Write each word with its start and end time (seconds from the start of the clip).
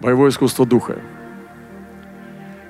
боевое 0.00 0.30
искусство 0.30 0.66
духа. 0.66 0.98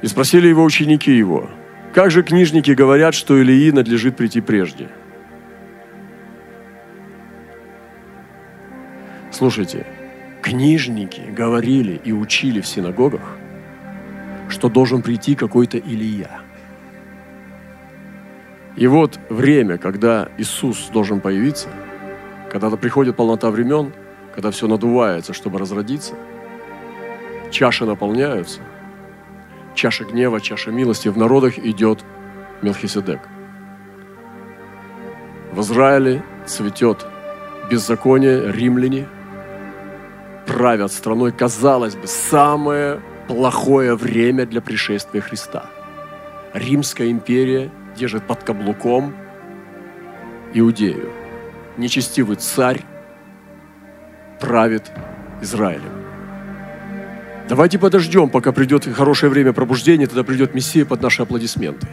И 0.02 0.06
спросили 0.06 0.48
его 0.48 0.64
ученики 0.64 1.12
его, 1.12 1.48
как 1.94 2.10
же 2.10 2.22
книжники 2.22 2.72
говорят, 2.72 3.14
что 3.14 3.38
Илии 3.40 3.70
надлежит 3.70 4.16
прийти 4.16 4.42
прежде? 4.42 4.88
Слушайте, 9.30 9.86
книжники 10.42 11.22
говорили 11.34 12.00
и 12.04 12.12
учили 12.12 12.60
в 12.60 12.66
синагогах, 12.66 13.36
что 14.48 14.68
должен 14.68 15.02
прийти 15.02 15.34
какой-то 15.34 15.78
Илия. 15.78 16.40
И 18.76 18.86
вот 18.86 19.18
время, 19.30 19.78
когда 19.78 20.28
Иисус 20.36 20.90
должен 20.92 21.20
появиться, 21.20 21.68
когда-то 22.52 22.76
приходит 22.76 23.16
полнота 23.16 23.50
времен, 23.50 23.92
когда 24.34 24.50
все 24.50 24.68
надувается, 24.68 25.32
чтобы 25.32 25.58
разродиться, 25.58 26.14
чаши 27.50 27.84
наполняются, 27.84 28.60
чаша 29.74 30.04
гнева, 30.04 30.40
чаша 30.40 30.70
милости, 30.70 31.08
в 31.08 31.18
народах 31.18 31.58
идет 31.58 32.04
Мелхиседек. 32.62 33.20
В 35.52 35.60
Израиле 35.60 36.22
цветет 36.46 37.06
беззаконие, 37.70 38.52
римляне 38.52 39.06
правят 40.46 40.92
страной, 40.92 41.32
казалось 41.32 41.96
бы, 41.96 42.06
самое 42.06 43.00
плохое 43.26 43.94
время 43.94 44.46
для 44.46 44.60
пришествия 44.60 45.20
Христа. 45.20 45.66
Римская 46.54 47.10
империя 47.10 47.70
держит 47.96 48.26
под 48.26 48.42
каблуком 48.44 49.14
Иудею. 50.54 51.10
Нечестивый 51.76 52.36
царь 52.36 52.80
правит 54.40 54.90
Израилем. 55.42 55.95
Давайте 57.48 57.78
подождем, 57.78 58.28
пока 58.28 58.50
придет 58.50 58.92
хорошее 58.92 59.30
время 59.30 59.52
пробуждения, 59.52 60.06
тогда 60.06 60.24
придет 60.24 60.54
Мессия 60.54 60.84
под 60.84 61.00
наши 61.00 61.22
аплодисменты. 61.22 61.86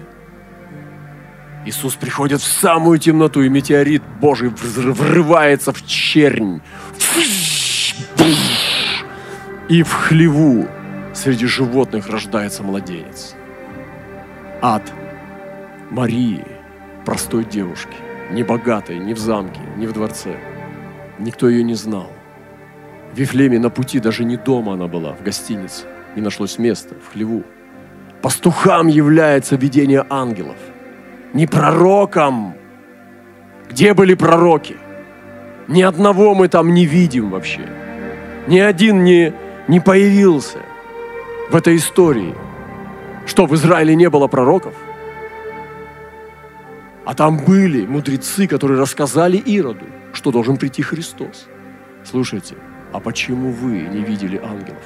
Иисус 1.65 1.95
приходит 1.95 2.41
в 2.41 2.47
самую 2.47 2.97
темноту, 2.97 3.41
и 3.41 3.49
метеорит 3.49 4.01
Божий 4.19 4.49
врывается 4.49 5.71
в 5.71 5.85
чернь. 5.85 6.61
И 9.69 9.83
в 9.83 9.93
хлеву 9.93 10.67
среди 11.13 11.45
животных 11.45 12.09
рождается 12.09 12.63
младенец. 12.63 13.35
Ад 14.61 14.91
Марии, 15.89 16.45
простой 17.05 17.45
девушки, 17.45 17.95
не 18.31 18.43
богатой, 18.43 18.97
ни 18.97 19.13
в 19.13 19.19
замке, 19.19 19.61
ни 19.77 19.85
в 19.85 19.93
дворце. 19.93 20.35
Никто 21.19 21.47
ее 21.47 21.63
не 21.63 21.75
знал. 21.75 22.11
В 23.13 23.15
Вифлееме 23.15 23.59
на 23.59 23.69
пути 23.69 23.99
даже 23.99 24.25
не 24.25 24.37
дома 24.37 24.73
она 24.73 24.87
была, 24.87 25.13
в 25.13 25.21
гостинице. 25.21 25.85
Не 26.15 26.21
нашлось 26.23 26.57
места, 26.57 26.95
в 26.95 27.13
хлеву. 27.13 27.43
Пастухам 28.23 28.87
является 28.87 29.55
видение 29.55 30.03
ангелов. 30.09 30.57
Не 31.33 31.45
пророкам. 31.45 32.55
Где 33.69 33.93
были 33.93 34.15
пророки? 34.15 34.77
Ни 35.67 35.83
одного 35.83 36.33
мы 36.33 36.47
там 36.47 36.73
не 36.73 36.87
видим 36.87 37.29
вообще. 37.29 37.69
Ни 38.47 38.57
один 38.57 39.03
не, 39.03 39.31
не 39.67 39.79
появился 39.79 40.57
в 41.51 41.55
этой 41.55 41.75
истории. 41.75 42.33
Что, 43.27 43.45
в 43.45 43.53
Израиле 43.53 43.95
не 43.95 44.09
было 44.09 44.27
пророков? 44.27 44.73
А 47.05 47.13
там 47.13 47.37
были 47.37 47.85
мудрецы, 47.85 48.47
которые 48.47 48.79
рассказали 48.79 49.37
Ироду, 49.37 49.85
что 50.13 50.31
должен 50.31 50.57
прийти 50.57 50.81
Христос. 50.81 51.47
Слушайте, 52.03 52.55
а 52.93 52.99
почему 52.99 53.51
вы 53.51 53.81
не 53.81 54.03
видели 54.03 54.37
ангелов? 54.37 54.83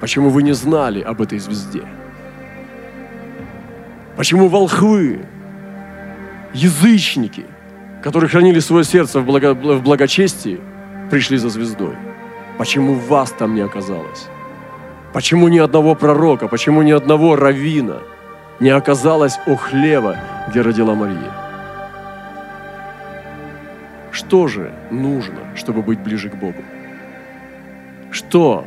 Почему 0.00 0.30
вы 0.30 0.42
не 0.42 0.52
знали 0.52 1.00
об 1.00 1.22
этой 1.22 1.38
звезде? 1.38 1.82
Почему 4.16 4.48
волхвы, 4.48 5.20
язычники, 6.52 7.44
которые 8.02 8.28
хранили 8.28 8.58
свое 8.58 8.84
сердце 8.84 9.20
в, 9.20 9.26
благо, 9.26 9.54
в 9.54 9.82
благочестии, 9.82 10.60
пришли 11.10 11.38
за 11.38 11.50
звездой? 11.50 11.94
Почему 12.58 12.94
вас 12.94 13.30
там 13.30 13.54
не 13.54 13.60
оказалось? 13.60 14.26
Почему 15.12 15.48
ни 15.48 15.58
одного 15.58 15.94
пророка, 15.94 16.48
почему 16.48 16.82
ни 16.82 16.90
одного 16.90 17.36
равина 17.36 17.98
не 18.58 18.70
оказалось 18.70 19.38
у 19.46 19.54
хлева, 19.54 20.16
где 20.48 20.62
родила 20.62 20.94
Мария? 20.94 21.45
Что 24.26 24.48
же 24.48 24.74
нужно, 24.90 25.38
чтобы 25.54 25.82
быть 25.82 26.00
ближе 26.00 26.30
к 26.30 26.34
Богу? 26.34 26.64
Что? 28.10 28.66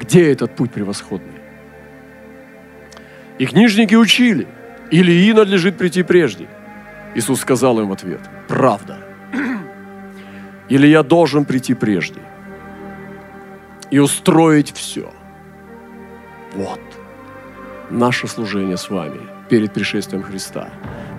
Где 0.00 0.32
этот 0.32 0.56
путь 0.56 0.72
превосходный? 0.72 1.40
И 3.38 3.44
книжники 3.44 3.94
учили, 3.94 4.46
Илии 4.90 5.32
надлежит 5.32 5.76
прийти 5.76 6.02
прежде. 6.02 6.46
Иисус 7.14 7.40
сказал 7.40 7.78
им 7.78 7.88
в 7.88 7.92
ответ, 7.92 8.20
правда. 8.48 9.00
Или 10.70 10.86
я 10.86 11.02
должен 11.02 11.44
прийти 11.44 11.74
прежде 11.74 12.20
и 13.90 13.98
устроить 13.98 14.72
все. 14.72 15.12
Вот 16.54 16.80
наше 17.90 18.28
служение 18.28 18.78
с 18.78 18.88
вами 18.88 19.20
перед 19.50 19.74
пришествием 19.74 20.22
Христа. 20.22 20.70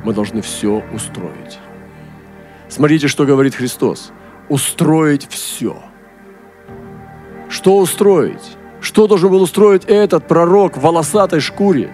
Мы 0.04 0.14
должны 0.14 0.42
все 0.42 0.84
устроить. 0.92 1.60
Смотрите, 2.70 3.08
что 3.08 3.26
говорит 3.26 3.56
Христос. 3.56 4.12
Устроить 4.50 5.28
все. 5.30 5.82
Что 7.50 7.78
устроить? 7.78 8.58
Что 8.82 9.08
должен 9.08 9.32
был 9.32 9.42
устроить 9.42 9.86
этот 9.86 10.28
пророк 10.28 10.78
в 10.78 10.82
волосатой 10.82 11.40
шкуре, 11.40 11.92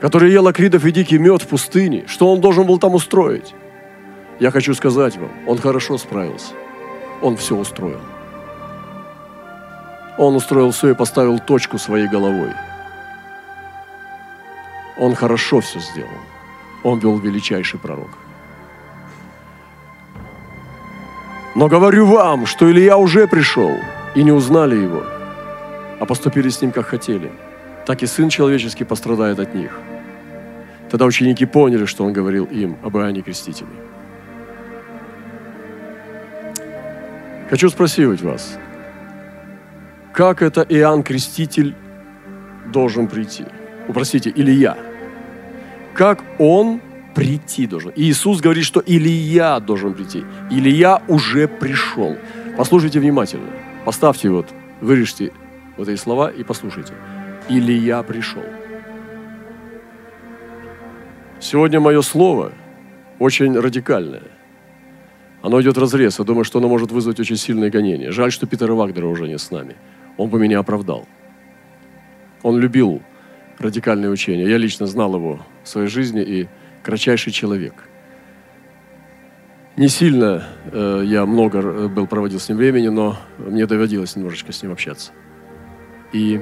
который 0.00 0.30
ел 0.30 0.46
акридов 0.46 0.84
и 0.84 0.92
дикий 0.92 1.18
мед 1.18 1.42
в 1.42 1.48
пустыне? 1.48 2.04
Что 2.06 2.30
он 2.32 2.40
должен 2.40 2.66
был 2.66 2.78
там 2.78 2.94
устроить? 2.94 3.54
Я 4.38 4.50
хочу 4.50 4.74
сказать 4.74 5.16
вам, 5.16 5.30
он 5.46 5.58
хорошо 5.58 5.98
справился. 5.98 6.52
Он 7.22 7.36
все 7.36 7.56
устроил. 7.56 8.00
Он 10.18 10.34
устроил 10.34 10.72
все 10.72 10.90
и 10.90 10.94
поставил 10.94 11.38
точку 11.38 11.78
своей 11.78 12.08
головой. 12.08 12.52
Он 14.98 15.14
хорошо 15.14 15.60
все 15.60 15.78
сделал. 15.78 16.10
Он 16.82 16.98
был 16.98 17.18
величайший 17.18 17.78
пророк. 17.78 18.17
Но 21.54 21.68
говорю 21.68 22.06
вам, 22.06 22.46
что 22.46 22.70
Илья 22.70 22.96
уже 22.96 23.26
пришел, 23.26 23.72
и 24.14 24.22
не 24.22 24.32
узнали 24.32 24.76
его, 24.76 25.04
а 26.00 26.04
поступили 26.06 26.48
с 26.48 26.62
ним, 26.62 26.72
как 26.72 26.86
хотели. 26.86 27.30
Так 27.86 28.02
и 28.02 28.06
Сын 28.06 28.28
Человеческий 28.28 28.84
пострадает 28.84 29.38
от 29.38 29.54
них. 29.54 29.78
Тогда 30.90 31.06
ученики 31.06 31.46
поняли, 31.46 31.86
что 31.86 32.04
Он 32.04 32.12
говорил 32.12 32.44
им 32.44 32.76
об 32.82 32.96
Иоанне 32.96 33.22
Крестителе. 33.22 33.68
Хочу 37.50 37.70
спросить 37.70 38.22
вас, 38.22 38.58
как 40.12 40.42
это 40.42 40.62
Иоанн 40.68 41.02
Креститель 41.02 41.74
должен 42.66 43.08
прийти? 43.08 43.44
Упростите, 43.88 44.32
Илья. 44.34 44.76
Как 45.94 46.22
он 46.38 46.80
прийти 47.14 47.66
должен. 47.66 47.90
И 47.90 48.02
Иисус 48.02 48.40
говорит, 48.40 48.64
что 48.64 48.82
Илья 48.84 49.60
должен 49.60 49.94
прийти. 49.94 50.24
Илья 50.50 51.02
уже 51.08 51.48
пришел. 51.48 52.16
Послушайте 52.56 53.00
внимательно. 53.00 53.50
Поставьте 53.84 54.30
вот, 54.30 54.46
вырежьте 54.80 55.32
вот 55.76 55.88
эти 55.88 55.98
слова 55.98 56.30
и 56.30 56.42
послушайте. 56.44 56.92
Илья 57.48 58.02
пришел. 58.02 58.42
Сегодня 61.40 61.80
мое 61.80 62.02
слово 62.02 62.52
очень 63.18 63.58
радикальное. 63.58 64.22
Оно 65.40 65.60
идет 65.62 65.78
разрез. 65.78 66.18
Я 66.18 66.24
думаю, 66.24 66.44
что 66.44 66.58
оно 66.58 66.68
может 66.68 66.90
вызвать 66.90 67.20
очень 67.20 67.36
сильные 67.36 67.70
гонения. 67.70 68.10
Жаль, 68.10 68.32
что 68.32 68.46
Питера 68.46 68.74
Вагдера 68.74 69.06
уже 69.06 69.28
не 69.28 69.38
с 69.38 69.50
нами. 69.50 69.76
Он 70.16 70.28
бы 70.28 70.38
меня 70.38 70.58
оправдал. 70.58 71.06
Он 72.42 72.58
любил 72.58 73.02
радикальные 73.58 74.10
учения. 74.10 74.48
Я 74.48 74.56
лично 74.56 74.86
знал 74.86 75.14
его 75.14 75.40
в 75.62 75.68
своей 75.68 75.88
жизни 75.88 76.22
и 76.22 76.48
кратчайший 76.82 77.32
человек. 77.32 77.88
Не 79.76 79.88
сильно 79.88 80.44
э, 80.72 81.02
я 81.04 81.24
много 81.24 81.60
э, 81.60 81.88
был 81.88 82.06
проводил 82.06 82.40
с 82.40 82.48
ним 82.48 82.58
времени, 82.58 82.88
но 82.88 83.16
мне 83.38 83.64
доводилось 83.66 84.16
немножечко 84.16 84.52
с 84.52 84.62
ним 84.62 84.72
общаться. 84.72 85.12
И 86.12 86.40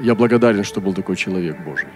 я 0.00 0.14
благодарен, 0.14 0.64
что 0.64 0.80
был 0.80 0.94
такой 0.94 1.16
человек 1.16 1.58
Божий. 1.62 1.88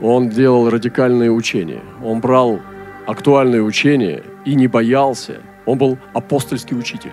Он 0.00 0.28
делал 0.28 0.68
радикальные 0.68 1.30
учения. 1.30 1.80
Он 2.04 2.20
брал 2.20 2.60
актуальные 3.06 3.62
учения 3.62 4.22
и 4.44 4.54
не 4.54 4.66
боялся. 4.66 5.40
Он 5.64 5.78
был 5.78 5.98
апостольский 6.12 6.76
учитель. 6.76 7.12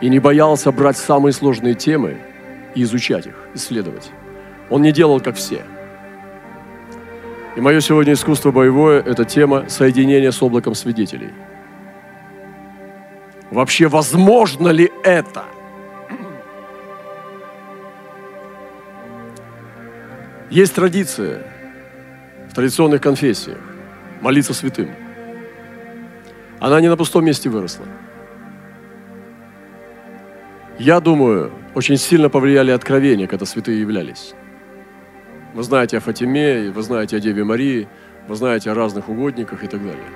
И 0.00 0.08
не 0.08 0.18
боялся 0.18 0.72
брать 0.72 0.96
самые 0.96 1.32
сложные 1.32 1.74
темы 1.74 2.16
и 2.74 2.82
изучать 2.82 3.26
их, 3.26 3.36
исследовать. 3.54 4.10
Он 4.68 4.82
не 4.82 4.90
делал, 4.90 5.20
как 5.20 5.36
все– 5.36 5.62
и 7.56 7.60
мое 7.60 7.80
сегодня 7.80 8.14
искусство 8.14 8.50
боевое– 8.50 9.00
это 9.06 9.24
тема 9.24 9.68
соединения 9.68 10.30
с 10.30 10.42
облаком 10.42 10.74
свидетелей. 10.74 11.30
Вообще 13.50 13.86
возможно 13.86 14.68
ли 14.68 14.90
это? 15.04 15.44
Есть 20.50 20.74
традиция 20.74 21.42
в 22.50 22.54
традиционных 22.54 23.00
конфессиях 23.00 23.58
молиться 24.20 24.54
святым. 24.54 24.90
Она 26.58 26.80
не 26.80 26.88
на 26.88 26.96
пустом 26.96 27.24
месте 27.24 27.48
выросла. 27.48 27.86
Я 30.78 31.00
думаю, 31.00 31.52
очень 31.74 31.96
сильно 31.96 32.28
повлияли 32.28 32.72
откровения, 32.72 33.26
когда 33.26 33.46
святые 33.46 33.80
являлись. 33.80 34.34
Вы 35.54 35.62
знаете 35.62 35.98
о 35.98 36.00
Фатиме, 36.00 36.72
вы 36.72 36.82
знаете 36.82 37.16
о 37.16 37.20
Деве 37.20 37.44
Марии, 37.44 37.86
вы 38.26 38.34
знаете 38.34 38.72
о 38.72 38.74
разных 38.74 39.08
угодниках 39.08 39.62
и 39.62 39.68
так 39.68 39.80
далее. 39.80 40.10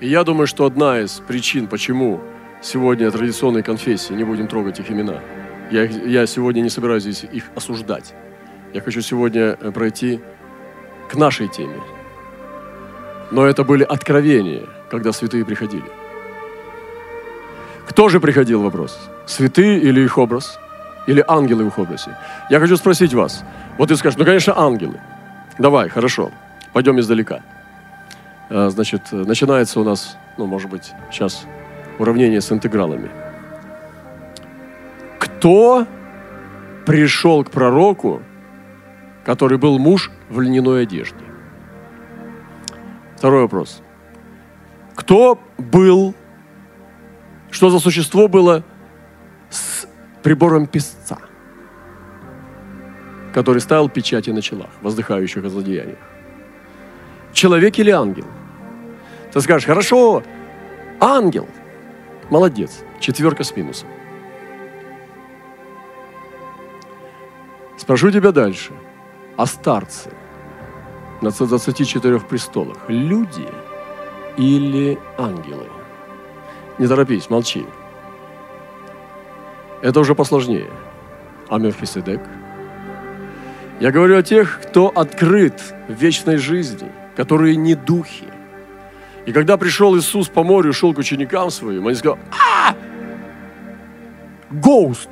И 0.00 0.08
я 0.08 0.24
думаю, 0.24 0.48
что 0.48 0.66
одна 0.66 1.00
из 1.00 1.20
причин, 1.20 1.68
почему 1.68 2.20
сегодня 2.60 3.08
традиционные 3.12 3.62
конфессии, 3.62 4.12
не 4.12 4.24
будем 4.24 4.48
трогать 4.48 4.80
их 4.80 4.90
имена, 4.90 5.20
я, 5.70 5.84
я 5.84 6.26
сегодня 6.26 6.62
не 6.62 6.68
собираюсь 6.68 7.04
здесь 7.04 7.24
их 7.32 7.44
осуждать. 7.54 8.12
Я 8.72 8.80
хочу 8.80 9.00
сегодня 9.00 9.56
э, 9.60 9.70
пройти 9.70 10.18
к 11.08 11.14
нашей 11.14 11.46
теме. 11.46 11.80
Но 13.30 13.46
это 13.46 13.62
были 13.62 13.84
откровения, 13.84 14.64
когда 14.90 15.12
святые 15.12 15.44
приходили. 15.44 15.90
Кто 17.86 18.08
же 18.08 18.18
приходил 18.18 18.62
вопрос? 18.62 18.98
Святые 19.26 19.78
или 19.78 20.00
их 20.00 20.18
образ? 20.18 20.58
Или 21.06 21.24
ангелы 21.26 21.64
в 21.64 21.68
их 21.68 21.78
образе? 21.78 22.16
Я 22.50 22.60
хочу 22.60 22.76
спросить 22.76 23.14
вас. 23.14 23.44
Вот 23.78 23.88
ты 23.88 23.96
скажешь, 23.96 24.18
ну, 24.18 24.24
конечно, 24.24 24.58
ангелы. 24.58 25.00
Давай, 25.58 25.88
хорошо. 25.88 26.30
Пойдем 26.72 26.98
издалека. 26.98 27.40
А, 28.50 28.70
значит, 28.70 29.12
начинается 29.12 29.80
у 29.80 29.84
нас, 29.84 30.16
ну, 30.38 30.46
может 30.46 30.70
быть, 30.70 30.92
сейчас 31.10 31.46
уравнение 31.98 32.40
с 32.40 32.50
интегралами. 32.50 33.10
Кто 35.18 35.86
пришел 36.86 37.44
к 37.44 37.50
пророку, 37.50 38.22
который 39.24 39.58
был 39.58 39.78
муж 39.78 40.10
в 40.28 40.40
льняной 40.40 40.82
одежде? 40.82 41.24
Второй 43.16 43.42
вопрос. 43.42 43.82
Кто 44.94 45.38
был, 45.58 46.14
что 47.50 47.70
за 47.70 47.78
существо 47.78 48.28
было 48.28 48.62
прибором 50.24 50.66
песца, 50.66 51.18
который 53.32 53.60
ставил 53.60 53.88
печати 53.88 54.30
на 54.30 54.42
челах, 54.42 54.70
воздыхающих 54.82 55.44
о 55.44 55.48
злодеяниях? 55.48 55.98
человек 57.34 57.78
или 57.78 57.90
ангел? 57.90 58.24
Ты 59.32 59.40
скажешь, 59.40 59.66
хорошо, 59.66 60.22
ангел. 61.00 61.46
Молодец. 62.30 62.82
Четверка 63.00 63.44
с 63.44 63.54
минусом. 63.54 63.88
Спрошу 67.76 68.10
тебя 68.10 68.32
дальше. 68.32 68.72
А 69.36 69.46
старцы 69.46 70.10
на 71.20 71.30
24 71.30 72.20
престолах 72.20 72.78
люди 72.88 73.48
или 74.38 74.98
ангелы? 75.18 75.68
Не 76.78 76.86
торопись, 76.86 77.28
молчи. 77.28 77.66
Это 79.84 80.00
уже 80.00 80.14
посложнее. 80.14 80.70
А 81.48 81.58
Мелхиседек? 81.58 82.20
Я 83.78 83.92
говорю 83.92 84.18
о 84.18 84.22
тех, 84.22 84.60
кто 84.62 84.88
открыт 84.88 85.60
в 85.88 85.92
вечной 85.92 86.38
жизни– 86.38 86.90
которые 87.16 87.56
не 87.56 87.74
духи. 87.74 88.26
И 89.26 89.32
когда 89.32 89.56
пришел 89.56 89.96
Иисус 89.96 90.28
по 90.28 90.42
морю, 90.44 90.72
шел 90.72 90.92
к 90.92 90.98
ученикам 90.98 91.50
своим, 91.50 91.86
они 91.86 91.96
сказали, 91.96 92.20
а, 92.30 92.74
Гоуст, 94.50 95.08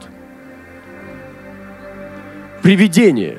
привидение. 2.62 3.38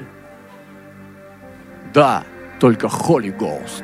Да, 1.94 2.24
только 2.60 2.88
Holy 2.88 3.36
Ghost. 3.38 3.84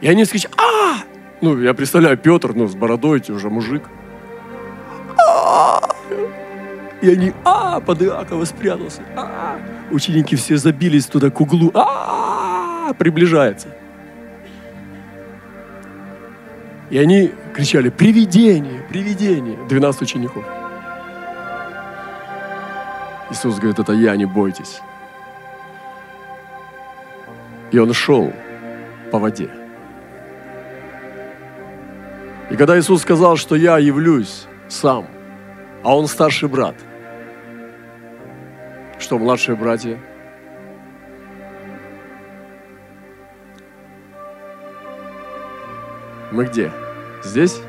И 0.00 0.08
они 0.08 0.24
скажут, 0.24 0.50
а, 0.56 0.98
ну, 1.40 1.60
я 1.60 1.74
представляю, 1.74 2.16
Петр, 2.16 2.52
ну, 2.54 2.66
с 2.66 2.74
бородой, 2.74 3.22
уже 3.28 3.48
мужик. 3.50 3.84
А, 5.16 5.80
и 7.00 7.10
они, 7.10 7.32
а, 7.44 7.80
под 7.80 8.02
Иакова 8.02 8.44
спрятался. 8.44 9.02
А, 9.16 9.58
ученики 9.90 10.36
все 10.36 10.56
забились 10.56 11.06
туда 11.06 11.30
к 11.30 11.40
углу. 11.40 11.70
А, 11.74 12.92
приближается. 12.94 13.68
И 16.90 16.98
они 16.98 17.32
кричали, 17.54 17.90
привидение, 17.90 18.82
привидение. 18.88 19.58
12 19.68 20.02
учеников. 20.02 20.44
Иисус 23.30 23.56
говорит, 23.56 23.78
это 23.78 23.92
я, 23.92 24.16
не 24.16 24.24
бойтесь. 24.24 24.80
И 27.70 27.78
он 27.78 27.92
шел 27.92 28.32
по 29.12 29.18
воде. 29.18 29.50
И 32.50 32.56
когда 32.56 32.78
Иисус 32.78 33.02
сказал, 33.02 33.36
что 33.36 33.56
я 33.56 33.78
явлюсь 33.78 34.46
сам, 34.68 35.06
а 35.84 35.96
он 35.96 36.06
старший 36.06 36.48
брат– 36.48 36.74
что, 38.98 39.16
младшие 39.16 39.54
братья? 39.54 39.96
Мы 46.32 46.44
где? 46.44 46.72
Здесь? 47.24 47.60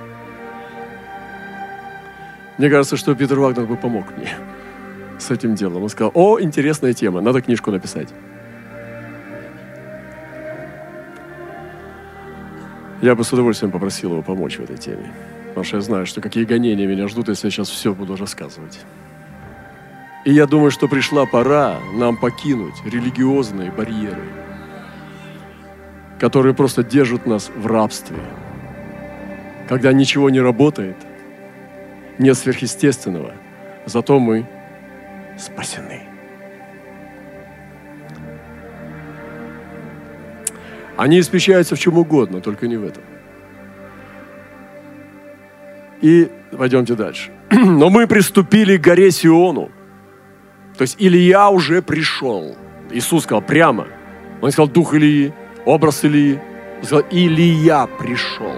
Мне 2.57 2.69
кажется, 2.69 2.97
что 2.97 3.15
Питер 3.15 3.39
Вагнер 3.39 3.65
бы 3.65 3.77
помог 3.77 4.05
мне 4.17 4.33
с 5.19 5.29
этим 5.31 5.55
делом. 5.55 5.83
Он 5.83 5.89
сказал, 5.89 6.11
о, 6.15 6.41
интересная 6.41 6.93
тема, 6.93 7.21
надо 7.21 7.41
книжку 7.41 7.71
написать. 7.71 8.09
Я 13.01 13.15
бы 13.15 13.23
с 13.23 13.31
удовольствием 13.31 13.71
попросил 13.71 14.11
его 14.11 14.21
помочь 14.21 14.57
в 14.57 14.63
этой 14.63 14.77
теме. 14.77 15.11
Потому 15.49 15.63
что 15.63 15.77
я 15.77 15.81
знаю, 15.81 16.05
что 16.05 16.21
какие 16.21 16.43
гонения 16.43 16.85
меня 16.85 17.07
ждут, 17.07 17.29
если 17.29 17.47
я 17.47 17.51
сейчас 17.51 17.69
все 17.69 17.93
буду 17.93 18.15
рассказывать. 18.15 18.79
И 20.25 20.33
я 20.33 20.45
думаю, 20.45 20.69
что 20.69 20.87
пришла 20.87 21.25
пора 21.25 21.79
нам 21.93 22.17
покинуть 22.17 22.75
религиозные 22.85 23.71
барьеры, 23.71 24.23
которые 26.19 26.53
просто 26.53 26.83
держат 26.83 27.25
нас 27.25 27.49
в 27.55 27.67
рабстве. 27.67 28.17
Когда 29.69 29.93
ничего 29.93 30.29
не 30.29 30.41
работает, 30.41 30.97
нет 32.17 32.37
сверхъестественного, 32.37 33.33
зато 33.85 34.19
мы 34.19 34.45
спасены. 35.37 36.08
Они 40.99 41.19
испещаются 41.19 41.75
в 41.75 41.79
чем 41.79 41.97
угодно, 41.97 42.41
только 42.41 42.67
не 42.67 42.77
в 42.77 42.83
этом. 42.83 43.03
И 46.01 46.29
пойдемте 46.57 46.95
дальше. 46.95 47.31
Но 47.51 47.89
мы 47.89 48.07
приступили 48.07 48.77
к 48.77 48.81
горе 48.81 49.11
Сиону– 49.11 49.71
то 50.79 50.83
есть 50.83 50.95
Илья 50.97 51.49
уже 51.49 51.81
пришел. 51.81 52.55
Иисус 52.89 53.23
сказал 53.23 53.41
прямо. 53.41 53.87
Он 54.41 54.49
сказал 54.49 54.69
дух 54.69 54.93
Ильи, 54.93 55.33
образ 55.65 56.05
Ильи. 56.05 56.39
Он 56.77 56.83
сказал, 56.85 57.05
Илья 57.11 57.85
пришел. 57.85 58.55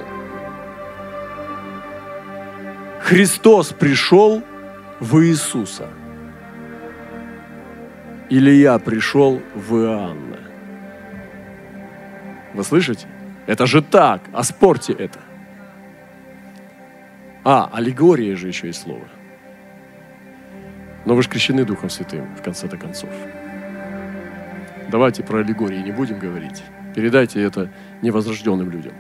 Христос 3.00 3.70
пришел 3.70 4.44
в 5.00 5.20
Иисуса. 5.24 5.88
Илья 8.30 8.78
пришел 8.78 9.42
в 9.56 9.76
Иоанна. 9.78 10.41
Вы 12.54 12.64
слышите? 12.64 13.08
Это 13.48 13.66
же 13.66 13.82
так. 13.82 14.22
Оспорьте 14.34 14.94
это. 14.94 15.20
А, 17.44 17.70
аллегория 17.74 18.36
же 18.36 18.48
еще 18.48 18.70
и 18.70 18.74
слово– 18.74 19.08
но 21.06 21.16
вы 21.16 21.24
же 21.24 21.30
крещены 21.30 21.66
Духом 21.66 21.90
Святым, 21.90 22.28
в 22.36 22.42
конце-то 22.42 22.78
концов. 22.78 23.10
Давайте 24.90 25.24
про 25.24 25.40
аллегории 25.40 25.82
не 25.82 25.92
будем 25.92 26.20
говорить. 26.20 26.64
Передайте 26.96 27.42
это 27.42 27.72
невозрожденным 28.02 28.70
людям. 28.70 28.94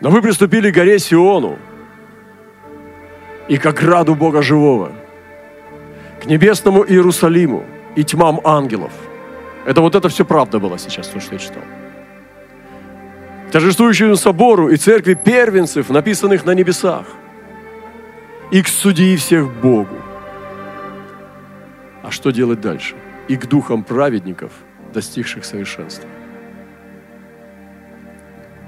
Но 0.00 0.10
вы 0.10 0.22
приступили 0.22 0.70
к 0.70 0.74
горе 0.74 0.98
Сиону 0.98 1.58
и 3.48 3.56
к 3.56 3.66
ограду 3.66 4.14
Бога 4.14 4.42
Живого, 4.42 4.92
к 6.22 6.26
небесному 6.26 6.84
Иерусалиму 6.84 7.64
и 7.96 8.04
тьмам 8.04 8.40
ангелов. 8.44 8.92
Это 9.68 9.80
вот 9.80 9.94
это 9.94 10.08
все 10.08 10.24
правда 10.24 10.58
было 10.58 10.78
сейчас, 10.78 11.08
то, 11.08 11.20
что 11.20 11.34
я 11.34 11.38
читал. 11.38 11.62
Торжествующему 13.52 14.16
собору 14.16 14.68
и 14.68 14.76
церкви 14.76 15.14
первенцев, 15.14 15.90
написанных 15.90 16.44
на 16.44 16.54
небесах– 16.54 17.06
и 18.50 18.62
к 18.62 18.68
судьи 18.68 19.16
всех 19.16 19.52
Богу. 19.60 19.96
А 22.02 22.10
что 22.10 22.30
делать 22.30 22.60
дальше? 22.60 22.94
И 23.28 23.36
к 23.36 23.46
духам 23.46 23.84
праведников, 23.84 24.52
достигших 24.94 25.44
совершенства. 25.44 26.08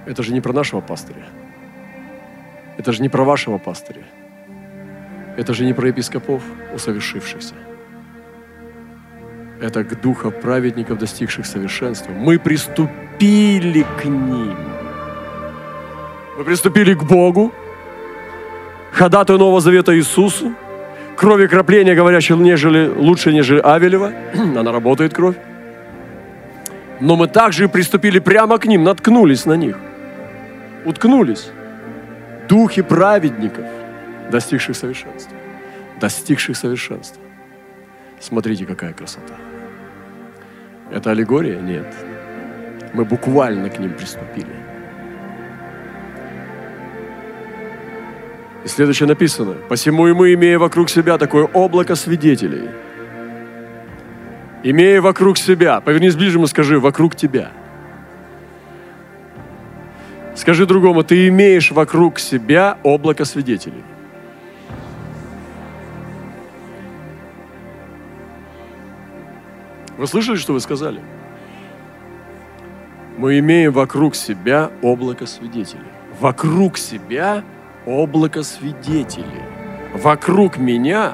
Это 0.05 0.23
же 0.23 0.33
не 0.33 0.41
про 0.41 0.53
нашего 0.53 0.81
пастыря. 0.81 1.27
Это 2.77 2.93
же 2.93 3.03
не 3.03 3.09
про 3.09 3.25
вашего 3.25 3.59
пастыря. 3.59 4.05
Это 5.37 5.55
же 5.55 5.65
не 5.65 5.73
про 5.73 5.89
епископов, 5.89 6.43
усовершившихся. 6.75 7.55
Это 9.61 9.85
к 9.85 10.01
духа 10.01 10.31
праведников, 10.31 10.99
достигших 10.99 11.45
совершенства. 11.45 12.13
Мы 12.13 12.39
приступили 12.39 13.85
к 14.01 14.05
ним. 14.07 14.57
Мы 16.39 16.45
приступили 16.45 16.95
к 16.95 17.03
Богу, 17.03 17.53
ходатаю 18.93 19.39
Нового 19.39 19.61
Завета 19.61 19.95
Иисусу, 19.95 20.55
крови 21.17 21.47
кропления, 21.47 21.95
говорящей 21.95 22.37
нежели, 22.37 22.89
лучше, 22.89 23.33
нежели 23.33 23.61
Авелева. 23.61 24.13
Она 24.35 24.73
работает, 24.73 25.13
кровь. 25.13 25.37
Но 27.01 27.17
мы 27.17 27.29
также 27.29 27.69
приступили 27.69 28.19
прямо 28.19 28.59
к 28.59 28.67
ним, 28.67 28.83
наткнулись 28.83 29.45
на 29.45 29.57
них. 29.57 29.77
Уткнулись. 30.87 31.51
Духи 32.49 32.81
праведников, 32.83 33.67
достигших 34.31 34.75
совершенства. 34.75 35.37
Достигших 36.01 36.57
совершенства. 36.57 37.23
Смотрите, 38.19 38.65
какая 38.65 38.95
красота. 38.95 39.35
Это 40.91 41.11
аллегория? 41.11 41.61
Нет. 41.61 41.87
Мы 42.93 43.05
буквально 43.05 43.71
к 43.71 43.79
ним 43.79 43.95
приступили. 43.95 44.55
И 48.65 48.69
следующее 48.69 49.09
написано. 49.09 49.55
«Посему 49.69 50.09
и 50.09 50.13
мы, 50.13 50.35
имея 50.35 50.59
вокруг 50.59 50.91
себя 50.91 51.17
такое 51.17 51.45
облако 51.45 51.95
свидетелей, 51.95 52.69
имея 54.63 55.01
вокруг 55.01 55.39
себя, 55.39 55.81
повернись 55.81 56.17
ближе 56.17 56.41
и 56.41 56.47
скажи, 56.47 56.79
вокруг 56.79 57.17
тебя». 57.17 57.53
Скажи 60.35 60.65
другому, 60.65 61.03
ты 61.03 61.29
имеешь 61.29 61.71
вокруг 61.71 62.19
себя 62.19 62.79
облако 62.83 63.25
свидетелей. 63.25 63.85
Вы 70.01 70.07
слышали, 70.07 70.37
что 70.37 70.55
вы 70.55 70.61
сказали? 70.61 71.03
Мы 73.19 73.39
имеем 73.41 73.71
вокруг 73.71 74.15
себя 74.15 74.71
облако 74.81 75.27
свидетелей. 75.27 75.93
Вокруг 76.19 76.79
себя 76.79 77.45
облако 77.85 78.43
свидетелей. 78.43 79.43
Вокруг 79.93 80.57
меня 80.57 81.13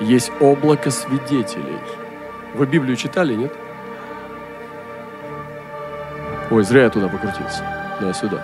есть 0.00 0.32
облако 0.40 0.90
свидетелей. 0.90 1.78
Вы 2.54 2.64
Библию 2.64 2.96
читали, 2.96 3.34
нет? 3.34 3.52
Ой, 6.50 6.64
зря 6.64 6.84
я 6.84 6.88
туда 6.88 7.08
покрутился. 7.08 7.62
Да, 8.00 8.14
сюда. 8.14 8.42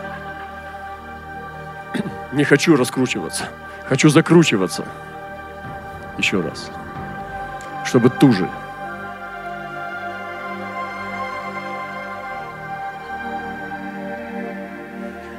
Не 2.32 2.44
хочу 2.44 2.76
раскручиваться. 2.76 3.48
Хочу 3.86 4.10
закручиваться. 4.10 4.84
Еще 6.18 6.42
раз. 6.42 6.70
Чтобы 7.86 8.10
туже. 8.10 8.50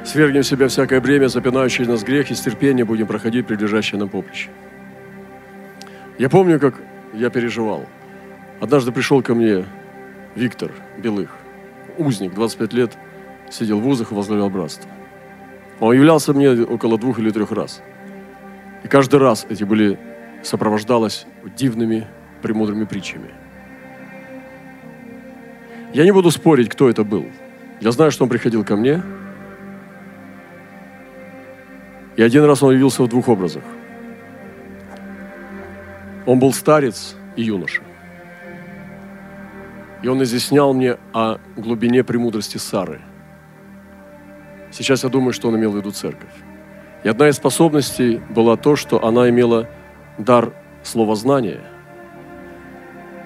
Свергнем 0.10 0.42
себя 0.42 0.68
всякое 0.70 1.01
бремя, 1.01 1.28
запинающее 1.28 1.88
нас 1.88 2.04
грех, 2.04 2.32
и 2.32 2.34
с 2.34 2.42
терпением 2.42 2.88
будем 2.88 3.06
проходить 3.06 3.46
прилежащее 3.46 4.00
нам 4.00 4.10
поприще. 4.10 4.50
Я 6.18 6.30
помню, 6.30 6.60
как 6.60 6.82
я 7.13 7.30
переживал. 7.30 7.86
Однажды 8.60 8.92
пришел 8.92 9.22
ко 9.22 9.36
мне 9.36 9.66
Виктор 10.34 10.72
Белых, 10.98 11.30
узник, 12.00 12.34
25 12.34 12.74
лет, 12.74 12.98
сидел 13.51 13.80
в 13.80 13.84
вузах 13.84 14.12
и 14.12 14.16
возглавлял 14.16 14.50
братство. 14.50 14.89
Он 15.80 15.94
являлся 15.94 16.34
мне 16.34 16.54
около 16.54 16.98
двух 16.98 17.20
или 17.20 17.30
трех 17.30 17.51
раз. 17.51 17.84
И 18.84 18.88
каждый 18.88 19.20
раз 19.20 19.46
эти 19.48 19.63
были 19.63 20.00
сопровождалось 20.42 21.28
дивными, 21.56 22.08
премудрыми 22.42 22.86
притчами. 22.86 23.30
Я 25.94 26.04
не 26.04 26.12
буду 26.12 26.32
спорить, 26.32 26.70
кто 26.70 26.89
это 26.89 27.04
был. 27.04 27.28
Я 27.80 27.92
знаю, 27.92 28.10
что 28.10 28.24
он 28.24 28.30
приходил 28.32 28.66
ко 28.66 28.75
мне– 28.75 29.04
и 32.20 32.22
один 32.22 32.44
раз 32.44 32.62
он 32.62 32.74
явился 32.74 33.02
в 33.02 33.08
двух 33.08 33.30
образах. 33.30 33.64
Он 36.26 36.38
был 36.38 36.52
старец 36.52 37.16
и 37.38 37.44
юноша. 37.44 37.82
И 40.04 40.08
он 40.10 40.22
изъяснял 40.24 40.74
мне 40.74 40.98
о 41.14 41.38
глубине 41.56 42.04
премудрости 42.04 42.58
Сары. 42.58 43.00
Сейчас 44.70 45.06
я 45.06 45.10
думаю, 45.10 45.32
что 45.32 45.48
он 45.48 45.56
имел 45.56 45.72
в 45.72 45.78
виду 45.78 45.92
церковь. 45.92 46.34
И 47.06 47.08
одна 47.08 47.30
из 47.30 47.38
способностей 47.38 48.20
была 48.30 48.58
то, 48.58 48.76
что 48.76 49.02
она 49.06 49.30
имела 49.30 49.70
дар 50.18 50.52
словознания. 50.84 51.62